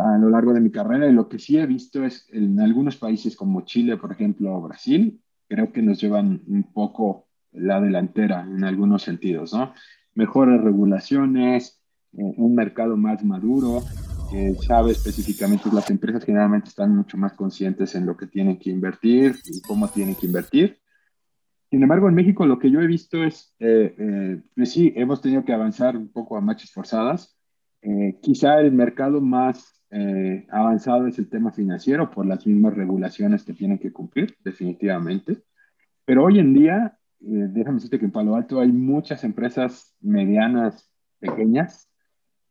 a 0.00 0.18
lo 0.18 0.30
largo 0.30 0.52
de 0.52 0.60
mi 0.60 0.70
carrera 0.70 1.08
y 1.08 1.12
lo 1.12 1.28
que 1.28 1.38
sí 1.38 1.58
he 1.58 1.66
visto 1.66 2.04
es 2.04 2.26
en 2.32 2.60
algunos 2.60 2.96
países 2.96 3.36
como 3.36 3.62
Chile, 3.62 3.96
por 3.96 4.12
ejemplo, 4.12 4.54
o 4.54 4.62
Brasil, 4.62 5.20
creo 5.48 5.72
que 5.72 5.82
nos 5.82 6.00
llevan 6.00 6.42
un 6.46 6.64
poco 6.72 7.26
la 7.52 7.80
delantera 7.80 8.42
en 8.42 8.64
algunos 8.64 9.02
sentidos, 9.02 9.52
¿no? 9.52 9.72
Mejores 10.14 10.60
regulaciones, 10.60 11.80
eh, 12.12 12.34
un 12.36 12.54
mercado 12.54 12.96
más 12.96 13.24
maduro, 13.24 13.82
que 14.30 14.54
sabe 14.54 14.92
específicamente, 14.92 15.68
las 15.72 15.90
empresas 15.90 16.24
generalmente 16.24 16.68
están 16.68 16.94
mucho 16.94 17.16
más 17.16 17.34
conscientes 17.34 17.94
en 17.94 18.06
lo 18.06 18.16
que 18.16 18.26
tienen 18.26 18.58
que 18.58 18.70
invertir 18.70 19.36
y 19.44 19.60
cómo 19.60 19.88
tienen 19.88 20.14
que 20.14 20.26
invertir. 20.26 20.78
Sin 21.74 21.82
embargo, 21.82 22.08
en 22.08 22.14
México 22.14 22.46
lo 22.46 22.60
que 22.60 22.70
yo 22.70 22.80
he 22.80 22.86
visto 22.86 23.24
es, 23.24 23.52
eh, 23.58 23.96
eh, 23.98 24.40
pues 24.54 24.70
sí, 24.70 24.92
hemos 24.94 25.20
tenido 25.20 25.44
que 25.44 25.52
avanzar 25.52 25.96
un 25.96 26.06
poco 26.06 26.36
a 26.36 26.40
marchas 26.40 26.70
forzadas, 26.70 27.36
eh, 27.82 28.16
quizá 28.22 28.60
el 28.60 28.70
mercado 28.70 29.20
más 29.20 29.82
eh, 29.90 30.46
avanzado 30.50 31.08
es 31.08 31.18
el 31.18 31.28
tema 31.28 31.50
financiero 31.50 32.12
por 32.12 32.26
las 32.26 32.46
mismas 32.46 32.74
regulaciones 32.74 33.42
que 33.42 33.54
tienen 33.54 33.80
que 33.80 33.92
cumplir, 33.92 34.36
definitivamente. 34.44 35.42
Pero 36.04 36.22
hoy 36.22 36.38
en 36.38 36.54
día, 36.54 36.96
eh, 37.22 37.48
déjame 37.50 37.78
decirte 37.78 37.98
que 37.98 38.04
en 38.04 38.12
Palo 38.12 38.36
Alto 38.36 38.60
hay 38.60 38.70
muchas 38.70 39.24
empresas 39.24 39.96
medianas, 40.00 40.88
pequeñas, 41.18 41.90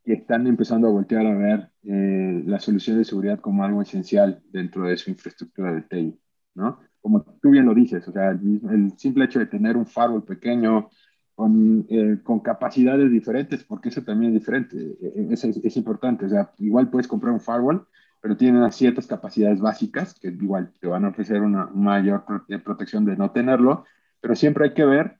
que 0.04 0.12
están 0.12 0.46
empezando 0.46 0.88
a 0.88 0.92
voltear 0.92 1.26
a 1.26 1.34
ver 1.34 1.70
la 1.82 2.60
solución 2.60 2.98
de 2.98 3.06
seguridad 3.06 3.40
como 3.40 3.64
algo 3.64 3.80
esencial 3.80 4.42
dentro 4.50 4.84
de 4.84 4.98
su 4.98 5.08
infraestructura 5.08 5.72
de 5.72 5.80
TI, 5.80 6.20
¿no? 6.56 6.78
Como 7.04 7.22
tú 7.42 7.50
bien 7.50 7.66
lo 7.66 7.74
dices, 7.74 8.08
o 8.08 8.12
sea, 8.12 8.30
el 8.30 8.92
simple 8.96 9.26
hecho 9.26 9.38
de 9.38 9.44
tener 9.44 9.76
un 9.76 9.84
firewall 9.84 10.24
pequeño, 10.24 10.88
con, 11.34 11.86
eh, 11.88 12.18
con, 12.22 12.40
capacidades 12.40 13.10
diferentes, 13.10 13.64
porque 13.64 13.88
eso 13.88 14.02
también 14.02 14.32
es 14.32 14.40
diferente, 14.40 14.96
eh, 15.00 15.28
es, 15.30 15.44
es, 15.44 15.76
importante. 15.76 16.26
O 16.26 16.28
sea, 16.28 16.52
igual 16.58 16.90
puedes 16.90 17.08
comprar 17.08 17.32
un 17.32 17.40
firewall, 17.40 17.86
pero 18.20 18.36
tiene 18.36 18.58
unas 18.58 18.76
ciertas 18.76 19.06
capacidades 19.06 19.60
básicas 19.60 20.14
que 20.14 20.28
igual 20.28 20.72
te 20.80 20.86
van 20.86 21.04
a 21.04 21.08
ofrecer 21.08 21.42
una 21.42 21.66
mayor 21.66 22.24
eh, 22.48 22.58
protección 22.58 23.04
de 23.04 23.16
no 23.16 23.32
tenerlo, 23.32 23.84
pero 24.20 24.34
siempre 24.36 24.66
hay 24.66 24.74
que 24.74 24.84
ver 24.84 25.18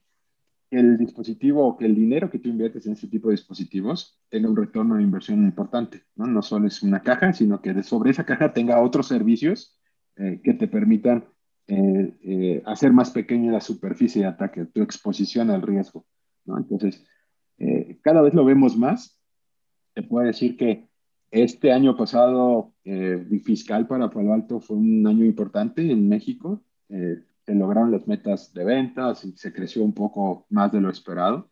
que 0.71 0.79
el 0.79 0.97
dispositivo 0.97 1.67
o 1.67 1.77
que 1.77 1.85
el 1.85 1.93
dinero 1.93 2.29
que 2.31 2.39
tú 2.39 2.49
inviertes 2.49 2.87
en 2.87 2.93
ese 2.93 3.07
tipo 3.07 3.27
de 3.27 3.33
dispositivos 3.33 4.19
tenga 4.29 4.49
un 4.49 4.55
retorno 4.55 4.95
de 4.95 5.03
inversión 5.03 5.43
importante, 5.43 6.03
¿no? 6.15 6.25
No 6.25 6.41
solo 6.41 6.67
es 6.67 6.81
una 6.81 7.01
caja, 7.01 7.33
sino 7.33 7.61
que 7.61 7.83
sobre 7.83 8.11
esa 8.11 8.25
caja 8.25 8.53
tenga 8.53 8.81
otros 8.81 9.07
servicios 9.07 9.77
que 10.15 10.53
te 10.53 10.69
permitan 10.69 11.25
eh, 11.67 12.17
eh, 12.21 12.63
hacer 12.65 12.93
más 12.93 13.09
pequeña 13.09 13.51
la 13.51 13.61
superficie 13.61 14.21
de 14.21 14.27
ataque, 14.27 14.65
tu 14.65 14.81
exposición 14.81 15.49
al 15.49 15.63
riesgo. 15.63 16.05
¿no? 16.45 16.57
Entonces, 16.57 17.03
eh, 17.57 17.99
cada 18.03 18.21
vez 18.21 18.33
lo 18.33 18.45
vemos 18.45 18.77
más. 18.77 19.19
Te 19.93 20.03
puedo 20.03 20.27
decir 20.27 20.57
que 20.57 20.87
este 21.31 21.71
año 21.71 21.97
pasado, 21.97 22.73
fiscal 23.43 23.87
para 23.87 24.09
Palo 24.09 24.33
Alto 24.33 24.59
fue 24.59 24.77
un 24.77 25.05
año 25.07 25.25
importante 25.25 25.91
en 25.91 26.07
México. 26.07 26.61
se 26.87 27.55
lograron 27.55 27.91
las 27.91 28.07
metas 28.07 28.53
de 28.53 28.63
ventas 28.63 29.25
y 29.25 29.33
se 29.35 29.51
creció 29.51 29.83
un 29.83 29.93
poco 29.93 30.45
más 30.49 30.71
de 30.71 30.81
lo 30.81 30.89
esperado, 30.89 31.49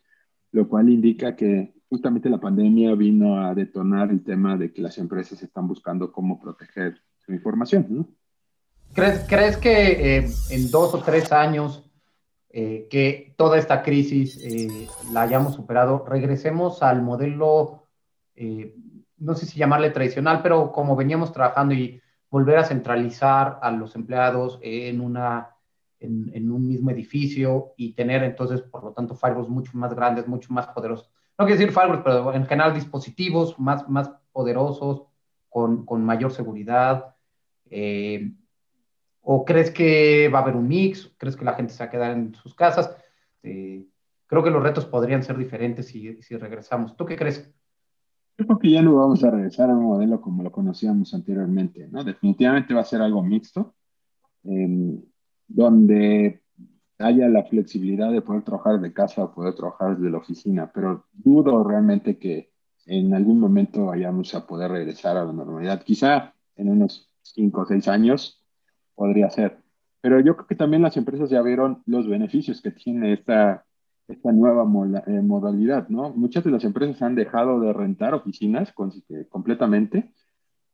lo 0.52 0.69
cual 0.69 0.89
indica 0.89 1.36
que 1.36 1.73
justamente 1.89 2.30
la 2.30 2.39
pandemia 2.39 2.95
vino 2.95 3.39
a 3.41 3.54
detonar 3.56 4.12
el 4.12 4.23
tema 4.23 4.58
de 4.58 4.71
que 4.71 4.82
las 4.82 4.97
empresas 4.97 5.41
están 5.43 5.67
buscando 5.67 6.12
cómo 6.12 6.39
proteger 6.39 7.02
su 7.17 7.34
información. 7.34 7.88
¿no? 7.89 8.08
¿Crees, 8.93 9.58
que 9.58 10.17
eh, 10.17 10.29
en 10.51 10.69
dos 10.69 10.93
o 10.93 10.99
tres 10.99 11.32
años 11.32 11.84
eh, 12.49 12.88
que 12.91 13.34
toda 13.38 13.58
esta 13.58 13.82
crisis 13.82 14.39
eh, 14.43 14.88
la 15.12 15.23
hayamos 15.23 15.56
superado, 15.56 16.06
regresemos 16.08 16.84
al 16.84 17.01
modelo, 17.01 17.88
no 19.17 19.36
sé 19.36 19.45
si 19.45 19.58
llamarle 19.58 19.89
tradicional, 19.89 20.41
pero 20.43 20.71
como 20.71 20.95
veníamos 20.95 21.32
trabajando 21.32 21.73
y 21.73 22.01
volver 22.29 22.58
a 22.58 22.65
centralizar 22.65 23.60
a 23.62 23.71
los 23.71 23.95
empleados 23.95 24.60
en, 24.62 25.01
una, 25.01 25.56
en, 25.99 26.51
un 26.51 26.67
mismo 26.67 26.91
edificio 26.91 27.73
y 27.77 27.93
tener 27.93 28.23
entonces, 28.23 28.62
por 28.62 28.84
lo 28.84 28.91
tanto, 28.91 29.15
firewalls 29.15 29.49
mucho 29.49 29.71
más 29.75 29.93
grandes, 29.93 30.27
mucho 30.27 30.53
más 30.53 30.67
poderosos? 30.67 31.10
No 31.38 31.45
quiero 31.45 31.60
decir 31.60 31.73
firewalls, 31.73 32.03
pero 32.03 32.34
en 32.34 32.45
general 32.45 32.73
dispositivos 32.73 33.58
más, 33.60 33.88
más 33.88 34.12
poderosos, 34.32 35.03
con, 35.49 35.86
con 35.86 36.03
mayor 36.03 36.32
seguridad. 36.32 37.15
Eh, 37.69 38.34
¿O 39.26 39.46
crees 39.46 39.72
que 39.72 40.30
va 40.30 40.40
a 40.40 40.42
haber 40.42 40.56
un 40.56 40.68
mix? 40.68 41.10
¿Crees 41.18 41.38
que 41.38 41.46
la 41.46 41.54
gente 41.54 41.74
se 41.74 41.82
va 41.82 41.88
a 41.88 41.92
quedar 41.92 42.12
en 42.12 42.36
sus 42.36 42.54
casas? 42.54 42.94
Eh, 43.42 43.88
creo 44.28 44.44
que 44.44 44.52
los 44.52 44.62
retos 44.62 44.86
podrían 44.86 45.24
ser 45.24 45.38
diferentes 45.38 45.88
si, 45.88 46.22
si, 46.22 46.36
regresamos. 46.36 46.98
¿Tú 46.98 47.06
qué 47.06 47.16
crees? 47.16 47.50
Yo 48.38 48.46
creo 48.46 48.60
que 48.60 48.72
ya 48.72 48.82
no 48.82 48.96
vamos 48.96 49.24
a 49.24 49.32
regresar 49.32 49.70
a 49.70 49.74
un 49.74 49.84
modelo 49.86 50.20
como 50.20 50.44
lo 50.44 50.52
conocíamos 50.52 51.14
anteriormente, 51.14 51.88
¿no? 51.88 52.04
Definitivamente 52.04 52.74
va 52.74 52.82
a 52.82 52.86
ser 52.86 53.02
algo 53.02 53.24
mixto, 53.24 53.76
em, 54.44 55.02
donde 55.48 56.42
haya 56.98 57.30
la 57.30 57.46
flexibilidad 57.46 58.12
de 58.12 58.22
poder 58.22 58.44
trabajar 58.44 58.82
de 58.82 58.92
casa 58.92 59.24
o 59.24 59.34
poder 59.34 59.56
trabajar 59.56 59.96
desde 59.96 60.12
la 60.12 60.18
oficina, 60.18 60.70
pero 60.74 61.06
dudo 61.14 61.64
realmente 61.64 62.18
que 62.18 62.52
en 62.86 63.14
algún 63.14 63.40
momento 63.40 63.86
vayamos 63.86 64.36
a 64.36 64.46
poder 64.46 64.72
regresar 64.72 65.16
a 65.16 65.24
la 65.24 65.32
normalidad. 65.32 65.82
Quizá 65.84 66.34
en 66.58 66.70
unos 66.70 67.10
cinco 67.22 67.62
o 67.62 67.66
seis 67.66 67.88
años 67.88 68.42
podría 68.95 69.29
ser. 69.29 69.58
Pero 70.01 70.19
yo 70.19 70.36
creo 70.36 70.47
que 70.47 70.56
también 70.56 70.82
las 70.82 70.97
empresas 70.97 71.29
ya 71.29 71.41
vieron 71.41 71.82
los 71.86 72.08
beneficios 72.08 72.62
que 72.62 72.71
tiene 72.71 73.13
esta, 73.13 73.65
esta 74.08 74.32
nueva 74.32 74.63
eh, 75.08 75.21
modalidad, 75.21 75.88
¿no? 75.89 76.10
Muchas 76.12 76.43
de 76.43 76.51
las 76.51 76.63
empresas 76.63 77.01
han 77.01 77.15
dejado 77.15 77.60
de 77.60 77.73
rentar 77.73 78.13
oficinas 78.13 78.73
eh, 79.10 79.25
completamente 79.29 80.12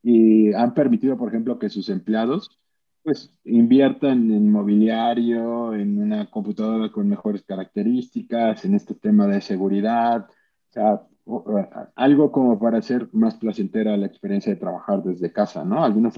y 0.02 0.52
han 0.52 0.74
permitido, 0.74 1.16
por 1.16 1.28
ejemplo, 1.28 1.58
que 1.58 1.68
sus 1.70 1.88
empleados 1.88 2.60
pues 3.02 3.32
inviertan 3.44 4.30
en 4.30 4.50
mobiliario, 4.50 5.74
en 5.74 5.98
una 6.02 6.30
computadora 6.30 6.90
con 6.92 7.08
mejores 7.08 7.42
características, 7.42 8.64
en 8.64 8.74
este 8.74 8.94
tema 8.94 9.26
de 9.26 9.40
seguridad, 9.40 10.28
o 10.28 10.72
sea, 10.72 11.02
algo 11.96 12.32
como 12.32 12.58
para 12.58 12.78
hacer 12.78 13.08
más 13.12 13.36
placentera 13.36 13.96
la 13.96 14.06
experiencia 14.06 14.52
de 14.52 14.60
trabajar 14.60 15.02
desde 15.02 15.32
casa, 15.32 15.64
¿no? 15.64 15.84
Algunos 15.84 16.14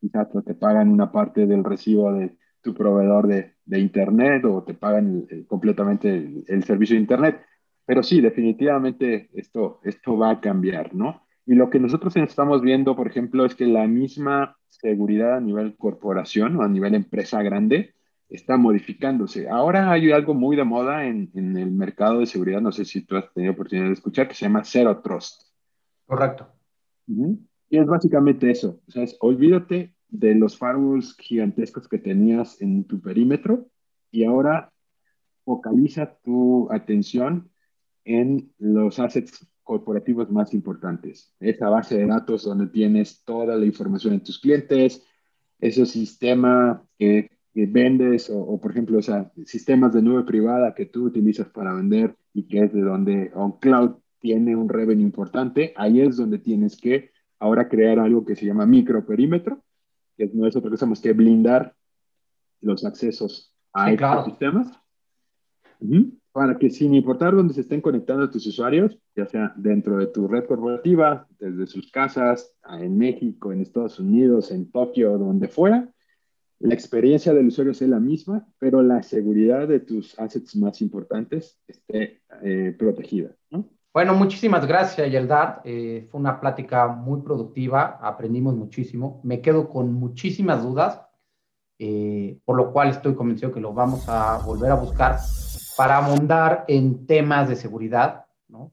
quizás 0.00 0.28
te 0.44 0.54
pagan 0.54 0.90
una 0.90 1.12
parte 1.12 1.46
del 1.46 1.64
recibo 1.64 2.12
de 2.12 2.36
tu 2.62 2.74
proveedor 2.74 3.26
de, 3.26 3.54
de 3.64 3.78
Internet 3.78 4.44
o 4.44 4.62
te 4.62 4.74
pagan 4.74 5.26
completamente 5.46 6.42
el, 6.46 6.64
servicio 6.64 6.94
de 6.94 7.00
Internet. 7.00 7.40
Pero 7.84 8.02
sí, 8.02 8.20
definitivamente 8.20 9.30
esto, 9.34 9.80
esto 9.84 10.16
va 10.16 10.30
a 10.30 10.40
cambiar, 10.40 10.94
¿no? 10.94 11.22
Y 11.44 11.54
lo 11.54 11.70
que 11.70 11.78
nosotros 11.78 12.16
estamos 12.16 12.60
viendo, 12.62 12.96
por 12.96 13.06
ejemplo, 13.06 13.44
es 13.44 13.54
que 13.54 13.66
la 13.66 13.86
misma 13.86 14.56
seguridad 14.68 15.36
a 15.36 15.40
nivel 15.40 15.76
corporación 15.76 16.56
o 16.56 16.62
a 16.62 16.68
nivel 16.68 16.94
empresa 16.94 17.42
grande 17.42 17.94
está 18.28 18.56
modificándose. 18.56 19.48
Ahora 19.48 19.90
hay 19.90 20.10
algo 20.12 20.34
muy 20.34 20.56
de 20.56 20.64
moda 20.64 21.06
en, 21.06 21.30
en, 21.34 21.56
el 21.56 21.70
mercado 21.70 22.20
de 22.20 22.26
seguridad, 22.26 22.60
no 22.60 22.72
sé 22.72 22.84
si 22.84 23.02
tú 23.02 23.16
has 23.16 23.32
tenido 23.32 23.52
oportunidad 23.52 23.86
de 23.86 23.92
escuchar, 23.92 24.28
que 24.28 24.34
se 24.34 24.46
llama 24.46 24.64
Zero 24.64 25.00
Trust. 25.00 25.42
Correcto. 26.06 26.48
Y 27.06 27.78
es 27.78 27.86
básicamente 27.86 28.50
eso. 28.50 28.80
O 28.86 28.90
sea, 28.90 29.02
es, 29.02 29.16
olvídate 29.20 29.94
de 30.08 30.34
los 30.34 30.58
firewalls 30.58 31.16
gigantescos 31.16 31.88
que 31.88 31.98
tenías 31.98 32.60
en 32.60 32.84
tu 32.84 33.00
perímetro 33.00 33.68
y 34.10 34.24
ahora 34.24 34.72
focaliza 35.44 36.16
tu 36.22 36.70
atención 36.72 37.50
en 38.04 38.52
los 38.58 38.98
assets 38.98 39.46
corporativos 39.62 40.30
más 40.30 40.54
importantes. 40.54 41.34
Esa 41.40 41.68
base 41.68 41.98
de 41.98 42.06
datos 42.06 42.44
donde 42.44 42.68
tienes 42.68 43.24
toda 43.24 43.56
la 43.56 43.66
información 43.66 44.14
de 44.14 44.24
tus 44.24 44.38
clientes, 44.38 45.04
ese 45.58 45.86
sistema 45.86 46.84
que, 46.98 47.35
vendes 47.64 48.28
o, 48.28 48.60
por 48.60 48.72
ejemplo, 48.72 48.98
o 48.98 49.02
sea, 49.02 49.32
sistemas 49.46 49.94
de 49.94 50.02
nube 50.02 50.24
privada 50.24 50.74
que 50.74 50.84
tú 50.84 51.04
utilizas 51.04 51.48
para 51.48 51.72
vender 51.72 52.14
y 52.34 52.46
que 52.46 52.64
es 52.64 52.72
de 52.74 52.82
donde 52.82 53.30
OnCloud 53.34 53.92
tiene 54.18 54.54
un 54.54 54.68
revenue 54.68 55.02
importante, 55.02 55.72
ahí 55.76 56.02
es 56.02 56.18
donde 56.18 56.38
tienes 56.38 56.76
que 56.78 57.12
ahora 57.38 57.68
crear 57.68 57.98
algo 57.98 58.26
que 58.26 58.36
se 58.36 58.44
llama 58.44 58.66
microperímetro, 58.66 59.62
que 60.18 60.30
no 60.34 60.46
es 60.46 60.54
otra 60.56 60.70
cosa 60.70 60.84
más 60.84 61.00
que 61.00 61.12
blindar 61.12 61.74
los 62.60 62.84
accesos 62.84 63.54
a 63.72 63.90
estos 63.90 64.24
sistemas. 64.26 64.78
Para 66.32 66.58
que 66.58 66.68
sin 66.68 66.94
importar 66.94 67.34
dónde 67.34 67.54
se 67.54 67.62
estén 67.62 67.80
conectando 67.80 68.28
tus 68.30 68.46
usuarios, 68.46 68.98
ya 69.14 69.26
sea 69.26 69.54
dentro 69.56 69.96
de 69.96 70.08
tu 70.08 70.28
red 70.28 70.44
corporativa, 70.44 71.26
desde 71.38 71.66
sus 71.66 71.90
casas, 71.90 72.54
en 72.68 72.98
México, 72.98 73.52
en 73.52 73.62
Estados 73.62 73.98
Unidos, 73.98 74.50
en 74.50 74.70
Tokio, 74.70 75.16
donde 75.16 75.48
fuera, 75.48 75.90
la 76.58 76.74
experiencia 76.74 77.34
del 77.34 77.48
usuario 77.48 77.74
sea 77.74 77.88
la 77.88 78.00
misma, 78.00 78.46
pero 78.58 78.82
la 78.82 79.02
seguridad 79.02 79.68
de 79.68 79.80
tus 79.80 80.18
assets 80.18 80.56
más 80.56 80.80
importantes 80.80 81.58
esté 81.66 82.22
eh, 82.42 82.74
protegida. 82.78 83.30
Bueno, 83.92 84.14
muchísimas 84.14 84.66
gracias, 84.66 85.10
Yeldar. 85.10 85.62
Eh, 85.64 86.06
fue 86.10 86.20
una 86.20 86.38
plática 86.38 86.86
muy 86.86 87.22
productiva, 87.22 87.98
aprendimos 88.02 88.54
muchísimo. 88.54 89.20
Me 89.24 89.40
quedo 89.40 89.70
con 89.70 89.92
muchísimas 89.92 90.62
dudas, 90.62 91.00
eh, 91.78 92.38
por 92.44 92.56
lo 92.56 92.72
cual 92.72 92.90
estoy 92.90 93.14
convencido 93.14 93.52
que 93.52 93.60
lo 93.60 93.72
vamos 93.72 94.06
a 94.08 94.38
volver 94.38 94.70
a 94.70 94.74
buscar 94.74 95.18
para 95.76 95.98
abundar 95.98 96.64
en 96.68 97.06
temas 97.06 97.48
de 97.48 97.56
seguridad, 97.56 98.26
¿no? 98.48 98.72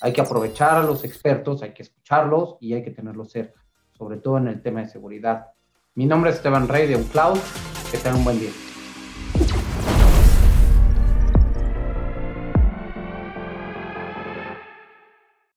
Hay 0.00 0.12
que 0.12 0.22
aprovechar 0.22 0.78
a 0.78 0.82
los 0.82 1.04
expertos, 1.04 1.62
hay 1.62 1.74
que 1.74 1.82
escucharlos 1.82 2.56
y 2.60 2.72
hay 2.72 2.82
que 2.82 2.90
tenerlos 2.90 3.30
cerca, 3.30 3.62
sobre 3.92 4.18
todo 4.18 4.38
en 4.38 4.48
el 4.48 4.62
tema 4.62 4.80
de 4.80 4.88
seguridad. 4.88 5.48
Mi 5.94 6.06
nombre 6.06 6.30
es 6.30 6.36
Esteban 6.36 6.68
Rey 6.68 6.86
de 6.86 6.96
UnCloud. 6.96 7.38
Que 7.90 7.98
tengan 7.98 8.20
un 8.20 8.24
buen 8.24 8.40
día. 8.40 8.48